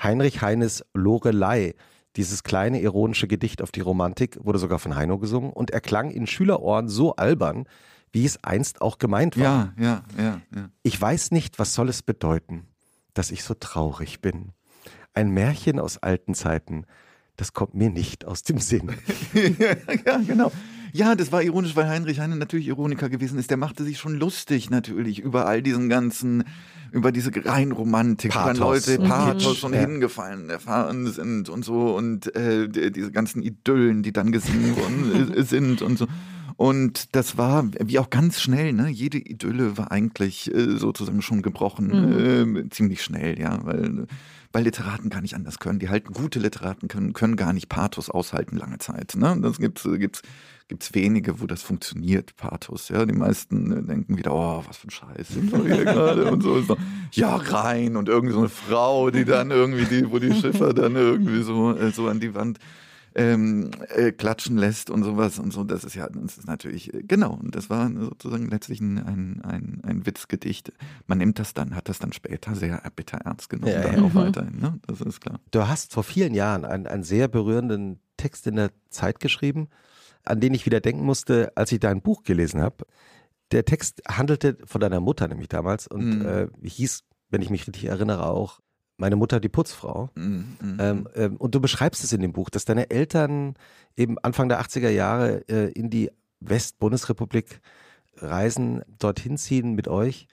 [0.02, 1.76] Heinrich Heines Lorelei,
[2.16, 6.28] dieses kleine ironische Gedicht auf die Romantik, wurde sogar von Heino gesungen und erklang in
[6.28, 7.66] Schülerohren so albern,
[8.12, 9.74] wie es einst auch gemeint war.
[9.78, 10.70] Ja, ja, ja, ja.
[10.84, 12.68] Ich weiß nicht, was soll es bedeuten,
[13.14, 14.52] dass ich so traurig bin.
[15.14, 16.86] Ein Märchen aus alten Zeiten,
[17.36, 18.96] das kommt mir nicht aus dem Sinn.
[20.06, 20.52] ja, genau.
[20.96, 23.50] Ja, das war ironisch, weil Heinrich Heine natürlich Ironiker gewesen ist.
[23.50, 26.44] Der machte sich schon lustig natürlich über all diesen ganzen,
[26.92, 28.48] über diese Reinromantik, Pathos.
[28.50, 28.58] wenn
[28.98, 29.10] Leute Mhm.
[29.10, 29.80] Pathos schon Ja.
[29.80, 35.34] hingefallen erfahren sind und so und äh, die- diese ganzen Idyllen, die dann gesungen worden
[35.36, 36.06] äh, sind und so.
[36.58, 38.88] Und das war, wie auch ganz schnell, ne?
[38.88, 44.06] Jede Idylle war eigentlich äh, sozusagen schon gebrochen, äh, ziemlich schnell, ja, weil,
[44.54, 45.80] weil Literaten gar nicht anders können.
[45.80, 49.16] Die halten, gute Literaten können, können gar nicht Pathos aushalten lange Zeit.
[49.16, 49.36] Ne?
[49.42, 50.22] Das gibt's, gibt's,
[50.68, 52.90] gibt's wenige, wo das funktioniert, Pathos.
[52.90, 56.32] Ja, die meisten äh, denken wieder, oh, was für ein Scheiß sind wir hier gerade
[56.32, 56.62] und so.
[56.62, 56.78] so.
[57.12, 60.96] Ja, rein und irgendwie so eine Frau, die dann irgendwie, die, wo die Schiffer dann
[60.96, 62.60] irgendwie so, äh, so an die Wand
[63.16, 65.64] ähm, äh, klatschen lässt und sowas und so.
[65.64, 67.34] Das ist ja, das ist natürlich, äh, genau.
[67.36, 70.72] Und das war sozusagen letztlich ein, ein, ein, ein Witzgedicht.
[71.08, 74.02] Man nimmt das dann, hat das dann später sehr bitter ernst genommen, Ja, dann ja.
[74.04, 74.80] auch weiterhin, ne?
[74.88, 75.40] Das ist klar.
[75.52, 79.68] Du hast vor vielen Jahren einen, einen sehr berührenden Text in der Zeit geschrieben,
[80.24, 82.86] an den ich wieder denken musste, als ich dein Buch gelesen habe.
[83.52, 86.26] Der Text handelte von deiner Mutter nämlich damals und Mhm.
[86.26, 88.60] äh, hieß, wenn ich mich richtig erinnere, auch
[88.98, 90.10] meine Mutter die Putzfrau.
[90.16, 90.58] Mhm.
[90.80, 93.56] Ähm, ähm, und du beschreibst es in dem Buch, dass deine Eltern
[93.98, 97.62] eben Anfang der 80er Jahre äh, in die West-Bundesrepublik
[98.18, 100.28] reisen, dorthin ziehen mit euch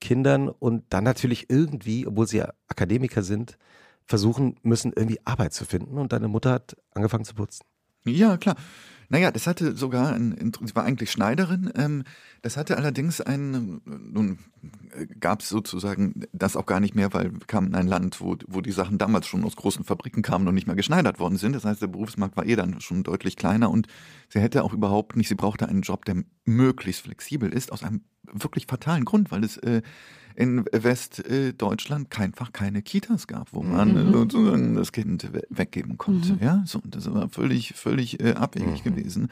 [0.00, 3.58] Kindern und dann natürlich irgendwie, obwohl sie ja Akademiker sind,
[4.06, 5.98] versuchen müssen, irgendwie Arbeit zu finden.
[5.98, 7.64] Und deine Mutter hat angefangen zu putzen.
[8.04, 8.56] Ja, klar.
[9.10, 12.04] Naja, das hatte sogar, ein, sie war eigentlich Schneiderin, ähm,
[12.42, 14.38] das hatte allerdings ein, nun
[15.18, 18.36] gab es sozusagen das auch gar nicht mehr, weil wir kamen in ein Land, wo,
[18.46, 21.54] wo die Sachen damals schon aus großen Fabriken kamen und nicht mehr geschneidert worden sind.
[21.54, 23.88] Das heißt, der Berufsmarkt war eh dann schon deutlich kleiner und
[24.28, 28.02] sie hätte auch überhaupt nicht, sie brauchte einen Job, der möglichst flexibel ist, aus einem
[28.32, 29.82] wirklich fatalen Grund, weil es äh,
[30.34, 36.38] in Westdeutschland einfach keine Kitas gab, wo man äh, sozusagen das Kind we weggeben konnte.
[36.40, 39.28] Ja, so, und das war völlig, völlig äh, abwegig gewesen.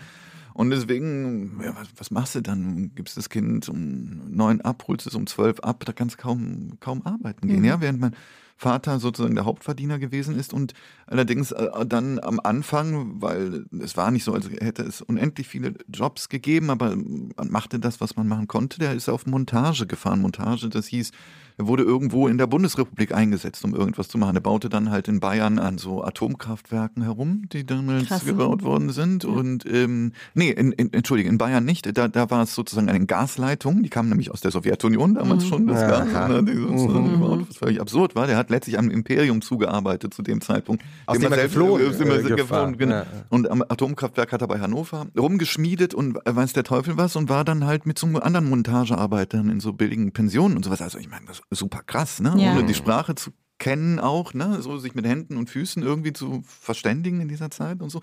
[0.55, 2.91] Und deswegen, ja, was, was machst du dann?
[2.97, 6.73] Gibst das Kind um neun ab, holst es um zwölf ab, da kannst du kaum,
[6.81, 7.65] kaum arbeiten gehen.
[7.65, 8.17] Ja, während mein
[8.59, 10.75] Vater sozusagen der Hauptverdiener gewesen ist und
[11.07, 15.75] allerdings äh, dann am Anfang, weil es war nicht so, als hätte es unendlich viele
[15.89, 18.81] Jobs gegeben, aber man machte das, was man machen konnte.
[18.81, 20.21] Der ist auf Montage gefahren.
[20.21, 21.13] Montage, das hieß,
[21.59, 24.37] er wurde irgendwo in der Bundesrepublik eingesetzt, um irgendwas zu machen.
[24.37, 28.25] Er baute dann halt in Bayern an so Atomkraftwerken herum, die damals Krass.
[28.25, 29.25] gebaut worden sind.
[29.25, 31.99] Und ähm, nee, in, in, entschuldige, in Bayern nicht.
[31.99, 35.67] Da, da war es sozusagen eine Gasleitung, die kam nämlich aus der Sowjetunion damals schon,
[35.67, 36.05] das Ja.
[36.05, 38.29] Gas, ne, die sozusagen gebaut, was völlig absurd war.
[38.29, 40.85] Der hat letztlich am Imperium zugearbeitet zu dem Zeitpunkt.
[41.07, 42.95] Aus dem er er geflohen, dem er äh, geflohen, genau.
[42.95, 43.07] Ja, ja.
[43.31, 47.45] Und am Atomkraftwerk hat er bei Hannover rumgeschmiedet und weiß der Teufel was und war
[47.45, 50.83] dann halt mit so anderen Montagearbeitern in so billigen Pensionen und sowas.
[50.83, 52.35] Also ich meine, das super krass, ne?
[52.37, 52.53] Ja.
[52.53, 54.63] Ohne die Sprache zu kennen auch, ne?
[54.63, 58.03] So sich mit Händen und Füßen irgendwie zu verständigen in dieser Zeit und so.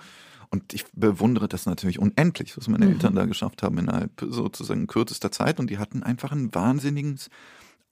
[0.49, 5.31] Und ich bewundere das natürlich unendlich, was meine Eltern da geschafft haben innerhalb sozusagen kürzester
[5.31, 5.59] Zeit.
[5.59, 7.29] Und die hatten einfach ein wahnsinniges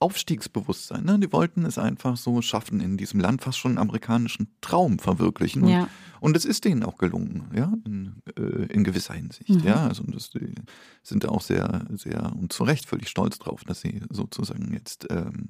[0.04, 1.04] Aufstiegsbewusstsein.
[1.04, 1.18] Ne?
[1.18, 5.62] Die wollten es einfach so schaffen, in diesem Land fast schon einen amerikanischen Traum verwirklichen.
[5.62, 5.88] Und, Ja.
[6.20, 9.48] und es ist denen auch gelungen, ja, in, äh, in gewisser Hinsicht.
[9.48, 9.60] Mhm.
[9.64, 10.54] Ja, also das, die
[11.02, 15.06] sind da auch sehr, sehr und zu Recht völlig stolz drauf, dass sie sozusagen jetzt
[15.10, 15.48] ähm,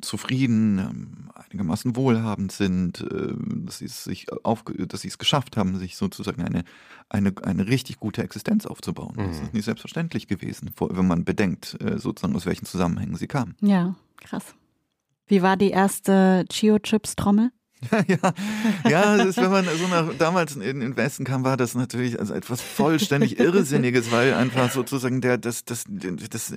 [0.00, 3.34] zufrieden, ähm, einigermaßen wohlhabend sind, äh,
[3.66, 6.64] dass sie es sich aufge dass sie es geschafft haben, sich sozusagen eine,
[7.08, 9.14] eine, eine richtig gute Existenz aufzubauen.
[9.16, 9.44] Das Mhm.
[9.46, 13.54] ist nicht selbstverständlich gewesen, wenn man bedenkt, äh, sozusagen aus welchen Zusammenhängen sie kamen.
[13.60, 14.54] Ja, krass.
[15.26, 17.50] Wie war die erste Chio-Chips-Trommel?
[18.06, 18.32] ja,
[18.88, 21.74] ja, das ist, wenn man so nach, damals in in den Westen kam, war das
[21.74, 26.54] natürlich also etwas vollständig Irrsinniges, weil einfach sozusagen der, das, das, das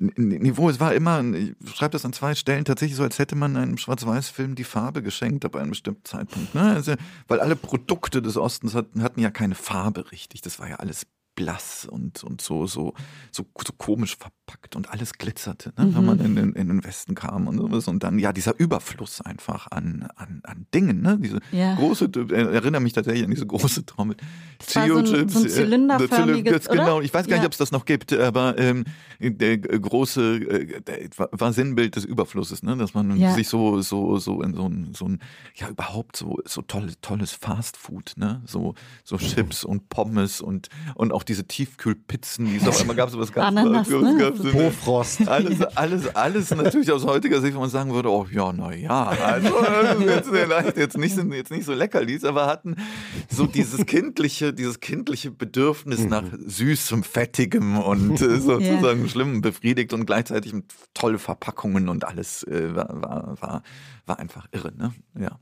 [0.00, 3.56] Niveau, es war immer, ich schreibe das an zwei Stellen, tatsächlich so, als hätte man
[3.56, 6.54] einem Schwarz-Weiß-Film die Farbe geschenkt ab einem bestimmten Zeitpunkt.
[6.54, 6.62] Ne?
[6.62, 6.94] Also,
[7.26, 10.40] weil alle Produkte des Ostens hatten, hatten ja keine Farbe richtig.
[10.40, 11.06] Das war ja alles
[11.38, 12.94] blass und, und so, so,
[13.30, 15.94] so, so komisch verpackt und alles glitzerte, ne?
[15.94, 17.86] wenn man in, in, in, den Westen kam und sowas.
[17.86, 21.16] Und dann, ja, dieser Überfluss einfach an, an, an Dingen, ne?
[21.20, 21.76] Diese Ja.
[21.76, 24.16] große, erinnere mich tatsächlich an diese große Trommel.
[24.58, 27.46] Das war so ein- so ein äh, zylinderförmiges, Zylinder- Genau, ich weiß gar nicht, Ja.
[27.46, 28.82] ob es das noch gibt, aber ähm,
[29.20, 32.76] der äh, große, äh, war- Sinnbild des Überflusses, ne?
[32.76, 33.32] dass man Ja.
[33.34, 35.20] sich so, so, so in so ein, so ein,
[35.54, 38.42] ja überhaupt so, so tolles, tolles Fastfood, ne?
[38.44, 38.74] so,
[39.04, 43.32] so Chips und Pommes und, und auch diese Tiefkühlpizzen, die es auf einmal gab, sowas
[43.32, 44.32] gab Ananas, ne?
[44.52, 45.28] Bofrost.
[45.28, 49.06] alles, alles, alles natürlich aus heutiger Sicht, wo man sagen würde, oh ja, na ja,
[49.06, 52.76] also ist jetzt vielleicht jetzt nicht, so- jetzt nicht so leckerlis, aber hatten
[53.28, 60.06] so dieses kindliche, dieses kindliche Bedürfnis nach süßem, fettigem und äh, sozusagen schlimmem befriedigt und
[60.06, 60.64] gleichzeitig mit
[60.94, 63.62] tolle Verpackungen und alles äh, war, war, war,
[64.06, 64.92] war einfach irre, ne?
[65.18, 65.38] Ja.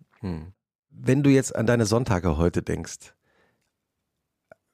[0.90, 3.14] Wenn du jetzt an deine Sonntage heute denkst,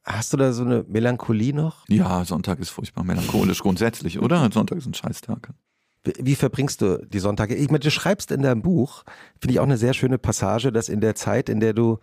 [0.05, 1.85] hast du da so eine Melancholie noch?
[1.89, 4.51] Ja, Sonntag ist furchtbar melancholisch grundsätzlich, oder?
[4.53, 5.51] Sonntag ist ein Scheißtag.
[6.19, 7.55] Wie- verbringst du die Sonntage?
[7.55, 9.05] Ich meine, du schreibst in deinem Buch,
[9.41, 11.99] finde ich auch eine sehr schöne Passage, dass in der Zeit, in der du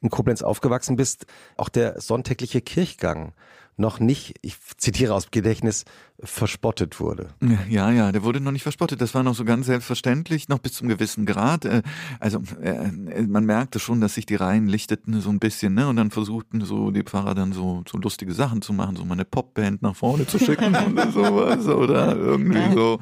[0.00, 1.26] in Koblenz aufgewachsen bist,
[1.56, 3.34] auch der sonntägliche Kirchgang
[3.76, 5.84] noch nicht, ich zitiere aus Gedächtnis,
[6.20, 7.30] verspottet wurde.
[7.68, 9.00] Ja, ja, der wurde noch nicht verspottet.
[9.00, 11.64] Das war noch so ganz selbstverständlich, noch bis zum gewissen Grad.
[11.64, 11.82] Äh,
[12.20, 15.88] Also äh, man merkte schon, dass sich die Reihen lichteten so ein bisschen, ne?
[15.88, 19.14] Und dann versuchten so die Pfarrer dann so, so lustige Sachen zu machen, so mal
[19.14, 22.98] eine Popband nach vorne zu schicken oder sowas oder irgendwie so.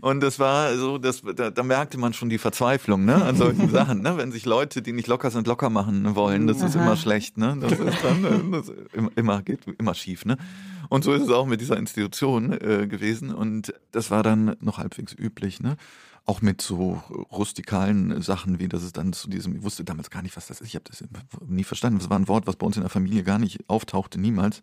[0.00, 3.68] Und das war so, das, da, da merkte man schon die Verzweiflung, ne, an solchen
[3.70, 4.16] Sachen, ne?
[4.16, 6.84] Wenn sich Leute, die nicht locker sind, locker machen wollen, das ist Aha.
[6.84, 7.56] immer schlecht, ne?
[7.60, 10.38] Das ist dann äh, das ist immer, immer geht immer schief, ne?
[10.92, 13.32] Und so ist es auch mit dieser Institution äh, gewesen.
[13.32, 15.78] Und das war dann noch halbwegs üblich, ne?
[16.26, 20.20] Auch mit so rustikalen Sachen, wie das es dann zu diesem, ich wusste damals gar
[20.20, 20.68] nicht, was das ist.
[20.68, 21.02] Ich habe das
[21.48, 21.98] nie verstanden.
[21.98, 24.60] Das war ein Wort, was bei uns in der Familie gar nicht auftauchte, niemals.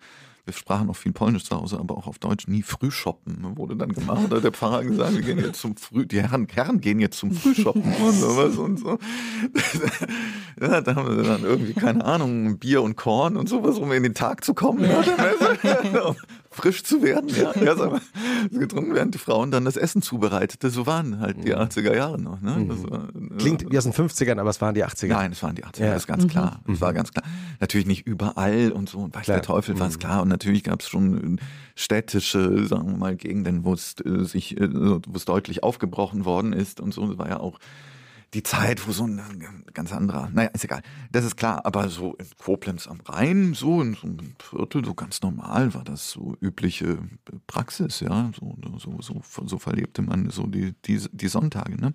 [0.49, 3.93] Wir sprachen auch viel Polnisch zu Hause, aber auch auf Deutsch nie Frühshoppen wurde dann
[3.93, 4.31] gemacht.
[4.31, 7.19] Da hat der Pfarrer gesagt, wir gehen jetzt zum Früh, die Herren, Herren gehen jetzt
[7.19, 8.97] zum Frühshoppen und sowas und so.
[10.61, 14.03] Ja, da haben wir dann irgendwie, keine Ahnung, Bier und Korn und sowas, um in
[14.03, 14.83] den Tag zu kommen.
[14.89, 15.68] Ja.
[16.05, 16.15] um
[16.51, 17.53] frisch zu werden, ja.
[17.55, 18.01] ja sag mal,
[18.51, 20.69] getrunken, während die Frauen dann das Essen zubereitete.
[20.69, 22.41] So waren halt die 80er Jahre noch.
[22.41, 22.65] Ne?
[22.67, 23.07] Das war,
[23.37, 25.07] Klingt wie aus den 50ern, aber es waren die 80er.
[25.07, 25.93] Nein, es waren die 80er, Ja.
[25.93, 26.59] das ist ganz klar.
[26.67, 27.23] Das war ganz klar.
[27.59, 29.37] Natürlich nicht überall und so, und weiß Klar.
[29.37, 30.21] der Teufel, war es klar.
[30.21, 31.41] Und natürlich gab es schon äh,
[31.75, 36.53] städtische, sagen wir mal, Gegenden, wo es äh, sich, äh, wo es deutlich aufgebrochen worden
[36.53, 37.07] ist und so.
[37.07, 37.59] Das war ja auch
[38.33, 40.81] die Zeit, wo so ein ganz anderer, naja, ist egal.
[41.11, 44.93] Das ist klar, aber so in Koblenz am Rhein, so in so einem Viertel, so
[44.93, 46.99] ganz normal war das so übliche
[47.47, 48.31] Praxis, ja.
[48.39, 51.93] So, so, so, so verlebte man so die, die, die Sonntage, ne?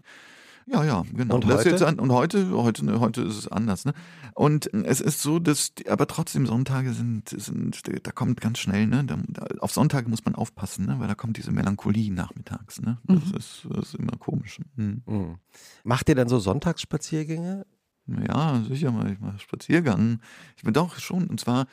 [0.67, 1.37] Ja, ja, genau.
[1.37, 1.87] Und ist heute?
[1.87, 3.93] an, und heute, heute, ne, heute ist es anders, ne?
[4.35, 8.87] Und es ist so, dass, die, aber trotzdem Sonntage sind, sind, da kommt ganz schnell,
[8.87, 9.05] ne?
[9.05, 9.19] Da,
[9.61, 10.97] auf Sonntage muss man aufpassen, ne?
[10.99, 12.99] Weil da kommt diese Melancholie nachmittags, ne?
[13.05, 14.59] Das, ist, das ist immer komisch.
[14.77, 15.03] Hm.
[15.07, 15.39] Mhm.
[15.85, 17.67] Macht ihr dann so Sonntagsspaziergänge?
[18.07, 20.21] Ja, sicher mal, ich mache Spaziergang.
[20.57, 21.67] Ich bin doch schon, und zwar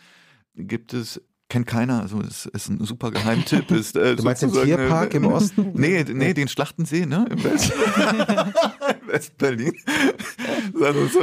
[0.56, 1.22] gibt es,
[1.52, 3.70] kennt keiner, also es ist ein super Geheimtipp.
[3.82, 5.72] Ist, äh, Du meinst den sozusagen, Tierpark äh, im Osten?
[5.76, 7.26] Nee, nee, den Schlachtensee, ne?
[7.30, 7.44] Im
[9.08, 9.74] West-Berlin.
[10.82, 11.20] Also so,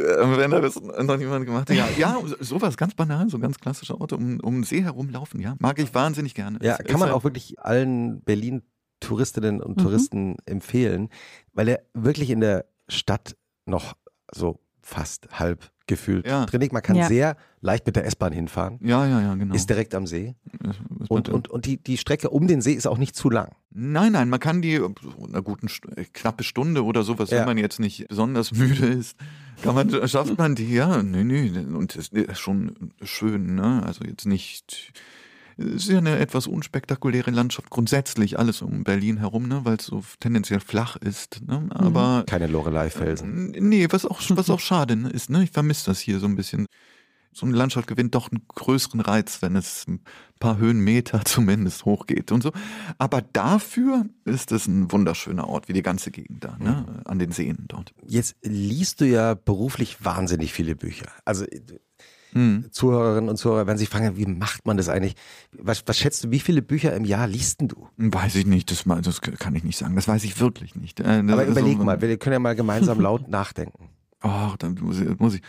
[0.00, 1.76] äh, wenn da das noch niemand gemacht hat.
[1.76, 5.54] Ja, ja, sowas ganz banal, so ganz klassischer Ort, um, um den See herumlaufen, ja.
[5.60, 6.58] Mag ich wahnsinnig gerne.
[6.62, 11.08] Ja, Es kann man ein- auch wirklich allen Berlin-Touristinnen und Touristen empfehlen,
[11.52, 13.94] weil er wirklich in der Stadt noch
[14.34, 16.46] so fast halb gefühlt Ja.
[16.46, 16.72] drin liegt.
[16.72, 17.08] Man kann Ja.
[17.08, 19.54] sehr leicht mit der S-Bahn hinfahren, Ja, ja, ja, genau.
[19.54, 20.36] ist direkt am See.
[20.62, 23.28] Ist- ist Und, und, und die, die Strecke um den See ist auch nicht zu
[23.30, 23.50] lang.
[23.70, 24.92] Nein, nein, man kann die so
[25.26, 25.68] einer guten
[26.12, 27.38] knappe Stunde oder sowas, Ja.
[27.40, 29.16] wenn man jetzt nicht besonders müde ist,
[29.62, 33.82] kann man schafft man die ja, nee, nee, und das ist schon schön, ne?
[33.84, 34.92] Also jetzt nicht
[35.58, 39.86] es ist ja eine etwas unspektakuläre Landschaft grundsätzlich alles um Berlin herum, ne, weil es
[39.86, 41.66] so tendenziell flach ist, ne?
[41.70, 43.50] Aber Keine Lorelei-Felsen.
[43.50, 45.42] Nee, was auch, was auch schade ne, ist, ne?
[45.42, 46.66] Ich vermisse das hier so ein bisschen.
[47.30, 50.00] So eine Landschaft gewinnt doch einen größeren Reiz, wenn es ein
[50.40, 52.52] paar Höhenmeter zumindest hochgeht und so.
[52.96, 57.02] Aber dafür ist es ein wunderschöner Ort, wie die ganze Gegend da, ne?
[57.04, 57.92] An den Seen dort.
[58.06, 61.06] Jetzt liest du ja beruflich wahnsinnig viele Bücher.
[61.24, 61.44] Also
[62.34, 62.66] äh, Hm.
[62.70, 65.14] Zuhörerinnen und Zuhörer werden sich fragen, wie macht man das eigentlich?
[65.52, 67.88] Was, was schätzt du, wie viele Bücher im Jahr liest denn du?
[67.96, 69.94] Weiß ich nicht, das, das kann ich nicht sagen.
[69.96, 71.00] Das weiß ich wirklich nicht.
[71.00, 73.88] Äh, das Aber überleg so- mal, wir können ja mal gemeinsam laut nachdenken.
[74.20, 75.42] Ach, dann muss ich, muss ich,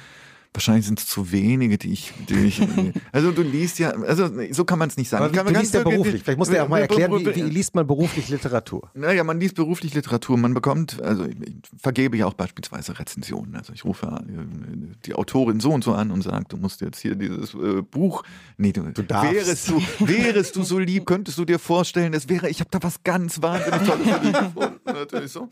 [0.51, 2.61] Wahrscheinlich sind es zu wenige, die ich, die ich.
[3.11, 5.25] also du liest ja, also so kann man es nicht sagen.
[5.25, 6.23] Aber kann, du liest ja beruflich.
[6.23, 8.89] Vielleicht musst du ja auch mal erklären, wie, wie liest man beruflich Literatur?
[8.95, 10.37] Naja, man liest beruflich Literatur.
[10.37, 11.37] Man bekommt, also ich
[11.77, 13.55] vergebe ja auch beispielsweise Rezensionen.
[13.55, 16.99] Also ich rufe äh, die Autorin so und so an und sage, du musst jetzt
[16.99, 18.23] hier dieses äh, Buch.
[18.57, 19.31] Nee, du, du darfst.
[19.31, 22.79] Wärest du, wärest du so lieb, könntest du dir vorstellen, es wäre, ich habe da
[22.81, 24.79] was ganz wahnsinnig Tolles für dich gefunden.
[24.85, 25.47] Natürlich so.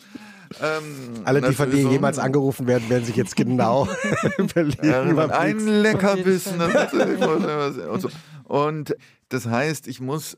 [0.61, 3.87] Ähm, Alle, die von dir so jemals angerufen werden, werden sich jetzt genau
[4.37, 4.86] überlegen.
[4.89, 6.59] Ja, ein Leckerbissen.
[6.61, 8.09] und, so.
[8.43, 8.95] und
[9.29, 10.38] das heißt, ich muss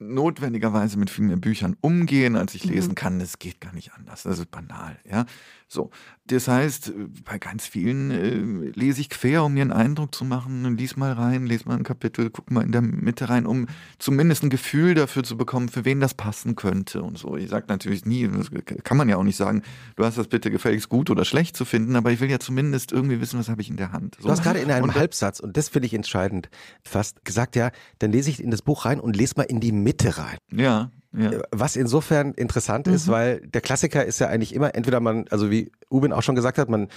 [0.00, 2.94] notwendigerweise mit viel mehr Büchern umgehen, als ich lesen mhm.
[2.94, 3.18] kann.
[3.18, 4.22] Das geht gar nicht anders.
[4.22, 4.98] Das ist banal.
[5.08, 5.26] Ja,
[5.72, 5.90] so.
[6.26, 6.92] Das heißt,
[7.24, 10.76] bei ganz vielen äh, lese ich quer, um mir einen Eindruck zu machen.
[10.76, 13.66] Lies mal rein, lese mal ein Kapitel, guck mal in der Mitte rein, um
[13.98, 17.36] zumindest ein Gefühl dafür zu bekommen, für wen das passen könnte und so.
[17.36, 18.50] Ich sage natürlich nie, das
[18.82, 19.62] kann man ja auch nicht sagen,
[19.96, 22.90] du hast das bitte gefälligst gut oder schlecht zu finden, aber ich will ja zumindest
[22.90, 24.16] irgendwie wissen, was habe ich in der Hand.
[24.16, 24.24] So.
[24.24, 26.48] Du hast gerade in einem und, Halbsatz, und das finde ich entscheidend,
[26.82, 29.72] fast gesagt, ja, dann lese ich in das Buch rein und lese mal in die
[29.72, 30.38] Mitte rein.
[30.52, 30.90] Ja.
[31.12, 31.32] Ja.
[31.50, 32.94] Was insofern interessant mhm.
[32.94, 36.36] ist, weil der Klassiker ist ja eigentlich immer, entweder man, also wie Ubin auch schon
[36.36, 36.88] gesagt hat, man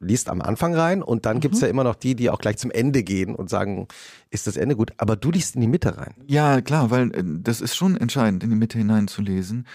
[0.00, 1.40] liest am Anfang rein und dann mhm.
[1.40, 3.86] gibt's ja immer noch die, die auch gleich zum Ende gehen und sagen,
[4.30, 4.92] ist das Ende gut?
[4.96, 6.14] Aber du liest in die Mitte rein.
[6.26, 9.66] Ja, klar, weil äh, das ist schon entscheidend, in die Mitte hineinzulesen,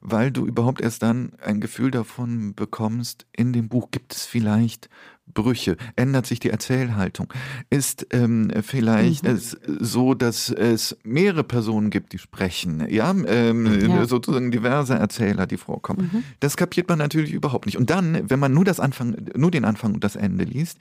[0.00, 4.90] weil du überhaupt erst dann ein Gefühl davon bekommst, in dem Buch gibt es vielleicht
[5.34, 5.76] Brüche?
[5.96, 7.32] Ändert sich die Erzählhaltung?
[7.70, 9.30] Ist ähm, vielleicht mhm.
[9.30, 12.86] es so, dass es mehrere Personen gibt, die sprechen?
[12.88, 14.06] Ja, ähm, ja.
[14.06, 16.10] sozusagen diverse Erzähler, die vorkommen.
[16.12, 16.24] Mhm.
[16.40, 17.78] Das kapiert man natürlich überhaupt nicht.
[17.78, 20.78] Und dann, wenn man nur das Anfang, nur den Anfang und das Ende liest,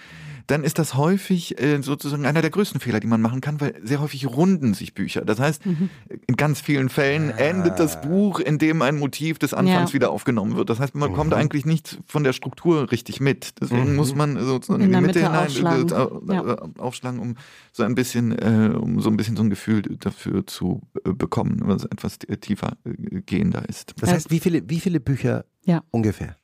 [0.47, 3.75] dann ist das häufig äh, sozusagen einer der größten Fehler, die man machen kann, weil
[3.83, 5.25] sehr häufig runden sich Bücher.
[5.25, 5.89] Das heißt, mhm.
[6.25, 7.37] in ganz vielen Fällen ah.
[7.37, 9.93] endet das Buch, in dem ein Motiv des Anfangs ja.
[9.95, 10.69] wieder aufgenommen wird.
[10.69, 11.15] Das heißt, man mhm.
[11.15, 13.55] kommt eigentlich nicht von der Struktur richtig mit.
[13.61, 13.95] Deswegen mhm.
[13.97, 16.29] muss man sozusagen in, in die Mitte, Mitte hinein aufschlagen.
[16.29, 16.53] Äh, ja.
[16.53, 17.35] Äh, aufschlagen, um
[17.71, 21.61] so ein bisschen, äh, um so ein bisschen so ein Gefühl dafür zu äh, bekommen,
[21.63, 23.93] was etwas tiefer äh, gehender ist.
[23.99, 25.83] Das heißt, wie viele, wie viele Bücher ja.
[25.91, 26.37] ungefähr?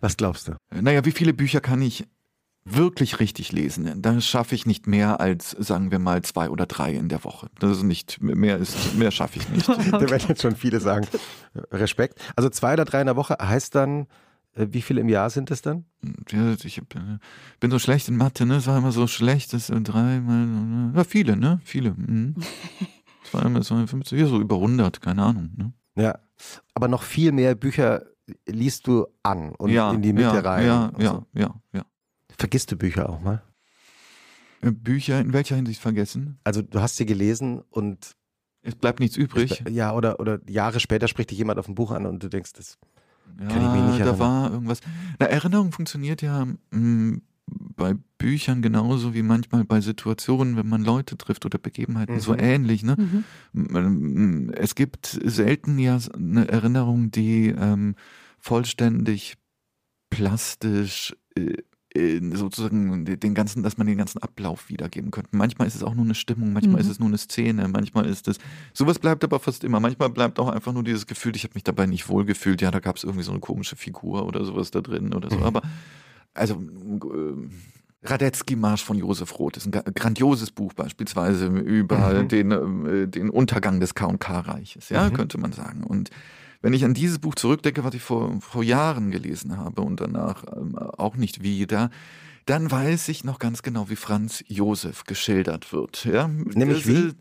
[0.00, 0.52] Was glaubst du?
[0.74, 2.04] Naja, wie viele Bücher kann ich
[2.64, 6.92] wirklich richtig lesen, da schaffe ich nicht mehr als, sagen wir mal, zwei oder drei
[6.92, 7.48] in der Woche.
[7.58, 9.68] Das ist nicht, mehr ist, mehr schaffe ich nicht.
[9.68, 9.90] okay.
[9.90, 11.06] Da werden jetzt schon viele sagen.
[11.72, 12.20] Respekt.
[12.36, 14.06] Also zwei oder drei in der Woche heißt dann,
[14.54, 15.86] wie viele im Jahr sind es dann?
[16.30, 16.82] Ja, ich äh,
[17.60, 18.56] bin so schlecht in Mathe, ne?
[18.56, 21.60] Es war immer so schlecht, das sind drei, mal, ja, viele, ne?
[21.64, 21.94] Viele.
[21.94, 22.36] Mhm.
[23.24, 25.72] Zweimal 52, ja, so über 100, keine Ahnung, ne?
[25.96, 26.18] Ja.
[26.74, 28.04] Aber noch viel mehr Bücher
[28.46, 30.66] liest du an und ja, in die Mitte ja, rein.
[30.66, 31.26] Ja, ja, so.
[31.34, 31.84] ja, ja.
[32.36, 33.42] Vergisst du Bücher auch mal?
[34.60, 36.38] Äh, Bücher in welcher Hinsicht vergessen?
[36.44, 38.16] Also du hast sie gelesen und
[38.62, 39.64] es bleibt nichts übrig.
[39.68, 42.52] Ja, oder, oder Jahre später spricht dich jemand auf ein Buch an und du denkst,
[42.52, 42.78] das
[43.40, 44.06] ja, kann ich mich nicht erinnern.
[44.06, 44.80] Da war irgendwas.
[45.18, 50.84] Na, Erinnerung funktioniert ja mh, mm, bei Büchern genauso wie manchmal bei Situationen, wenn man
[50.84, 52.20] Leute trifft oder Begebenheiten, mhm.
[52.20, 52.82] so ähnlich.
[52.82, 52.96] Ne?
[53.52, 54.52] Mhm.
[54.54, 57.96] Es gibt selten ja eine Erinnerung, die ähm,
[58.38, 59.36] vollständig
[60.10, 61.56] plastisch äh,
[61.94, 65.28] sozusagen den ganzen, dass man den ganzen Ablauf wiedergeben könnte.
[65.32, 66.80] Manchmal ist es auch nur eine Stimmung, manchmal mhm.
[66.80, 68.38] ist es nur eine Szene, manchmal ist es.
[68.72, 69.78] Sowas bleibt aber fast immer.
[69.78, 72.62] Manchmal bleibt auch einfach nur dieses Gefühl, ich habe mich dabei nicht wohl gefühlt.
[72.62, 75.36] Ja, da gab es irgendwie so eine komische Figur oder sowas da drin oder so.
[75.36, 75.42] Mhm.
[75.42, 75.62] Aber
[76.32, 82.28] also äh, Radetzky-Marsch von Josef Roth ist ein grandioses Buch beispielsweise über mhm.
[82.28, 82.50] den,
[82.86, 85.12] äh, den Untergang des K&K-Reiches, ja, mhm.
[85.12, 85.84] könnte man sagen.
[85.84, 86.10] Und
[86.62, 90.44] wenn ich an dieses Buch zurückdenke, was ich vor, vor Jahren gelesen habe und danach
[90.56, 91.90] ähm, auch nicht wieder,
[92.46, 96.04] dann weiß ich noch ganz genau, wie Franz Josef geschildert wird.
[96.04, 96.28] Ja?
[96.28, 97.14] Nämlich wie?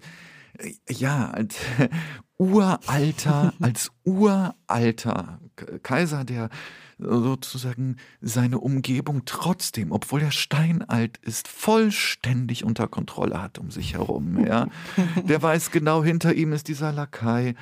[0.58, 1.56] Äh, ja, als
[2.38, 5.40] uralter, als uralter
[5.84, 6.50] Kaiser, der
[6.98, 14.46] sozusagen seine Umgebung trotzdem, obwohl er steinalt ist, vollständig unter Kontrolle hat um sich herum.
[14.46, 14.68] Ja,
[15.28, 17.56] der weiß genau, hinter ihm ist dieser Lakai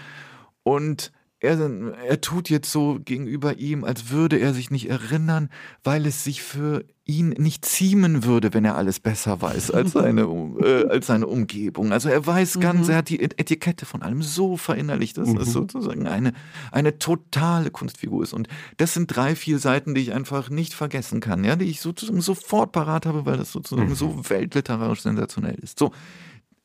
[0.63, 1.57] und er,
[2.05, 5.49] er tut jetzt so gegenüber ihm, als würde er sich nicht erinnern,
[5.83, 10.21] weil es sich für ihn nicht ziemen würde, wenn er alles besser weiß als seine,
[10.61, 11.91] äh, als seine Umgebung.
[11.91, 12.91] Also er weiß ganz, mhm.
[12.91, 15.37] er hat die Etikette von allem so verinnerlicht, dass mhm.
[15.37, 16.33] es sozusagen eine,
[16.71, 18.33] eine totale Kunstfigur ist.
[18.33, 21.79] Und das sind drei, vier Seiten, die ich einfach nicht vergessen kann, ja, die ich
[21.79, 23.95] sozusagen sofort parat habe, weil das sozusagen mhm.
[23.95, 25.79] so weltliterarisch sensationell ist.
[25.79, 25.91] So.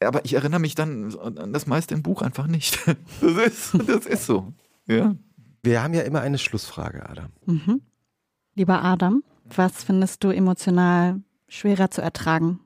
[0.01, 2.79] Aber ich erinnere mich dann an das meiste im Buch einfach nicht.
[3.20, 4.53] Das ist, das ist so.
[4.87, 5.14] Ja.
[5.62, 7.30] Wir haben ja immer eine Schlussfrage, Adam.
[7.47, 7.80] Mhm.
[8.55, 12.61] Lieber Adam, was findest du emotional schwerer zu ertragen?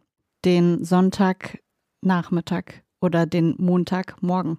[0.44, 4.58] Den Sonntagnachmittag oder den Montagmorgen?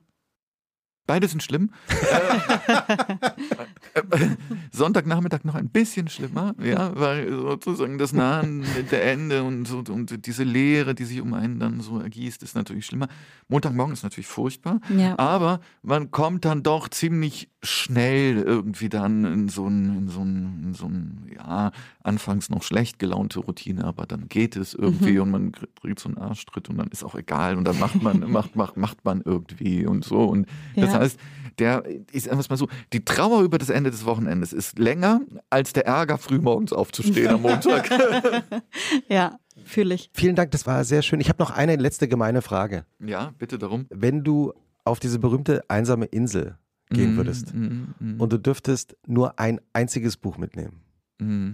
[1.09, 1.71] Beide sind schlimm.
[4.71, 10.27] Sonntagnachmittag noch ein bisschen schlimmer, ja, weil sozusagen das Nahen der Ende und, so, und
[10.27, 13.07] diese Leere, die sich um einen dann so ergießt, ist natürlich schlimmer.
[13.47, 15.17] Montagmorgen ist natürlich furchtbar, ja.
[15.17, 20.61] aber man kommt dann doch ziemlich schnell irgendwie dann in so ein, in so ein,
[20.63, 21.71] in so ein ja,
[22.03, 25.21] anfangs noch schlecht gelaunte Routine, aber dann geht es irgendwie mhm.
[25.21, 28.19] und man kriegt so einen Arschtritt und dann ist auch egal und dann macht man,
[28.31, 30.23] macht, macht, macht man irgendwie und so.
[30.23, 30.99] Und das ja.
[30.99, 31.19] heißt,
[31.59, 35.73] der, ich sage mal so, die Trauer über das Ende des Wochenendes ist länger als
[35.73, 37.89] der Ärger, frühmorgens aufzustehen am Montag.
[39.09, 39.37] ja.
[39.65, 40.09] Fühle ich.
[40.13, 41.19] Vielen Dank, das war sehr schön.
[41.19, 42.85] Ich habe noch eine letzte gemeine Frage.
[42.99, 43.87] Ja, bitte darum.
[43.89, 44.53] Wenn du
[44.85, 46.57] auf diese berühmte einsame Insel
[46.89, 50.81] gehen mm, würdest mm, mm, und du dürftest nur ein einziges Buch mitnehmen
[51.19, 51.51] mm,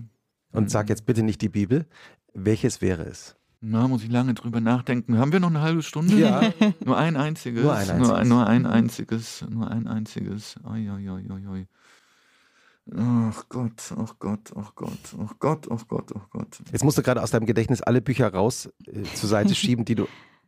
[0.52, 0.90] und sag mm.
[0.90, 1.86] jetzt bitte nicht die Bibel,
[2.34, 3.36] welches wäre es?
[3.62, 5.18] Na, muss ich lange drüber nachdenken.
[5.18, 6.16] Haben wir noch eine halbe Stunde?
[6.16, 6.54] Ja.
[6.86, 7.64] nur ein einziges.
[7.64, 8.18] Nur ein einziges.
[8.18, 9.46] Nur, nur ein einziges.
[9.50, 10.56] Nur ein einziges.
[10.66, 11.68] Oi, oi, oi, oi.
[12.96, 16.60] Ach Gott, ach Gott, ach Gott, ach Gott, ach Gott, ach Gott.
[16.72, 19.96] Jetzt musst du gerade aus deinem Gedächtnis alle Bücher raus äh, zur Seite schieben, die
[19.96, 20.08] du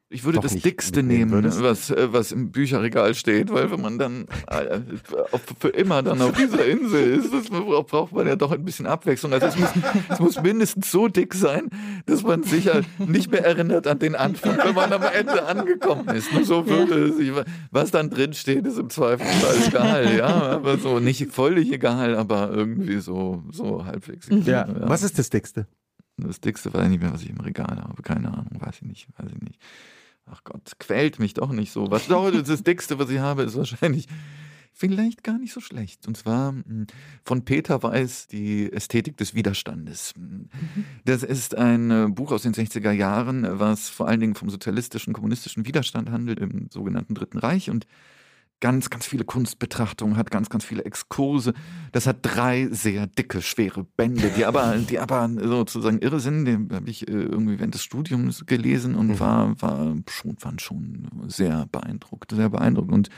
[0.10, 4.26] ich würde das dickste nehmen, was, äh, was im Bücherregal steht, weil wenn man dann
[4.48, 4.80] äh,
[5.60, 9.34] für immer dann auf dieser Insel ist, das braucht man ja doch ein bisschen Abwechslung.
[9.34, 9.70] Also es muss,
[10.10, 11.70] es muss mindestens so dick sein,
[12.06, 16.08] dass man sich ja nicht mehr erinnert an den Anfang, wenn man am Ende angekommen
[16.16, 16.32] ist.
[16.32, 17.32] Nur so würde es sich,
[17.72, 22.52] was dann drin steht, ist im Zweifelsfall egal, ja, aber so nicht völlig egal, aber
[22.52, 24.30] irgendwie so, so halbwegs.
[24.30, 24.68] Egal, ja.
[24.68, 24.90] ja.
[24.90, 25.68] Was ist das dickste?
[26.16, 28.02] Das dickste weiß ich nicht mehr, was ich im Regal habe.
[28.02, 29.60] Keine Ahnung, weiß ich nicht, weiß ich nicht.
[30.30, 31.90] Ach Gott, quält mich doch nicht so.
[31.90, 34.08] Was doch das Dickste, was ich habe, ist wahrscheinlich
[34.74, 36.08] vielleicht gar nicht so schlecht.
[36.08, 36.88] Und zwar hm,
[37.24, 40.14] von Peter Weiß, die Ästhetik des Widerstandes.
[40.18, 40.50] Mhm.
[41.06, 45.14] Das ist ein äh, Buch aus den 60er Jahren, was vor allen Dingen vom sozialistischen,
[45.14, 47.70] kommunistischen Widerstand handelt im sogenannten Dritten Reich.
[47.70, 47.88] Und
[48.60, 51.54] ganz, ganz viele Kunstbetrachtungen, hat ganz, ganz viele Exkurse.
[51.92, 56.46] Das hat drei sehr dicke, schwere Bände, die aber, die aber sozusagen irre sind.
[56.46, 59.20] Den habe ich äh, irgendwie während des Studiums gelesen und mhm.
[59.20, 62.92] war, war schon, waren schon sehr beeindruckt, sehr beeindruckt.
[62.92, 63.10] Und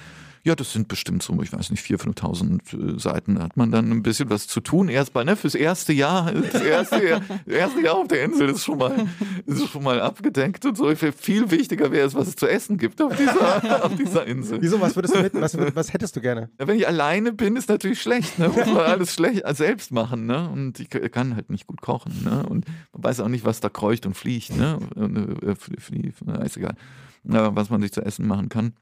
[0.44, 3.36] ja, das sind bestimmt so, ich weiß nicht, 4.000, 5.000 äh, Seiten.
[3.36, 4.88] Da hat man dann ein bisschen was zu tun.
[4.88, 8.64] Erstmal, ne, fürs erste Jahr, das erste Jahr, das erste Jahr auf der Insel ist
[8.64, 9.08] schon mal,
[9.46, 10.94] ist schon mal abgedeckt und so.
[10.96, 14.62] Viel wichtiger wäre es, was es zu essen gibt auf dieser, auf dieser Insel.
[14.62, 16.50] Wieso, was würdest du mit, was, was hättest du gerne?
[16.60, 18.50] Ja, wenn ich alleine bin, ist natürlich schlecht, ne?
[18.50, 20.50] Muss man alles schlecht äh, selbst machen, ne?
[20.50, 22.46] Und ich kann halt nicht gut kochen, ne?
[22.48, 24.80] Und man weiß auch nicht, was da kreucht und fliegt, ne?
[24.96, 26.14] Äh, flie,
[26.44, 26.76] ist egal.
[27.24, 28.74] Was man sich zu essen machen kann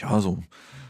[0.00, 0.38] ja, so.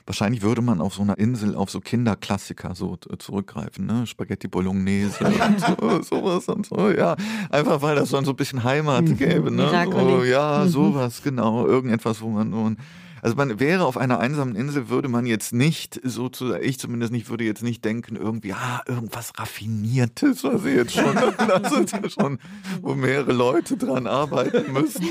[0.05, 4.05] Wahrscheinlich würde man auf so einer Insel auf so Kinderklassiker so zurückgreifen, ne?
[4.07, 7.16] Spaghetti Bolognese und so, sowas und so, ja.
[7.50, 9.16] Einfach weil das dann so ein bisschen Heimat mhm.
[9.16, 9.70] gäbe, ne?
[9.92, 10.68] So, ja, mhm.
[10.68, 11.66] sowas, genau.
[11.66, 12.78] Irgendetwas, wo man, wo man
[13.23, 17.12] also man wäre auf einer einsamen Insel, würde man jetzt nicht, so zu, ich zumindest
[17.12, 21.93] nicht, würde jetzt nicht denken, irgendwie, ah, irgendwas Raffiniertes, was ich jetzt schon, das ist
[21.93, 22.39] ja schon,
[22.81, 25.07] wo mehrere Leute dran arbeiten müssen.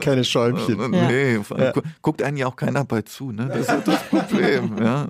[0.00, 0.90] Keine Schäumchen.
[0.90, 1.72] Nee, ja.
[2.00, 3.46] guckt einen ja auch keiner bei zu, ne?
[3.46, 5.06] Das ist das Problem, ja.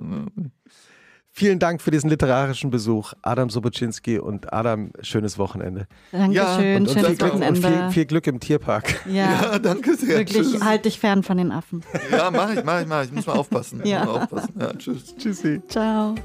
[1.37, 5.85] Vielen Dank für diesen literarischen Besuch, Adam Sobocinski und Adam, schönes Wochenende.
[6.11, 7.47] Dankeschön, ja, und, und schönes viel Wochenende.
[7.47, 9.05] Und viel, viel, Glück im Tierpark.
[9.05, 9.11] Ja,
[9.51, 10.17] ja danke sehr.
[10.17, 10.63] Wirklich, tschüss.
[10.63, 11.83] halt dich fern von den Affen.
[12.09, 13.09] Ja, mach ich, mach ich, mach ich.
[13.09, 13.81] Ich muss mal aufpassen.
[13.85, 14.05] Ja.
[14.05, 14.53] Mal aufpassen.
[14.59, 15.15] ja tschüss.
[15.15, 15.61] Tschüssi.
[15.67, 16.15] Ciao.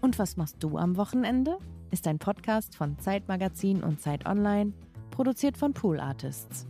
[0.00, 1.58] Und was machst du am Wochenende?
[1.92, 4.72] Ist ein Podcast von Zeitmagazin und Zeit Online,
[5.12, 6.66] produziert von Pool Artists.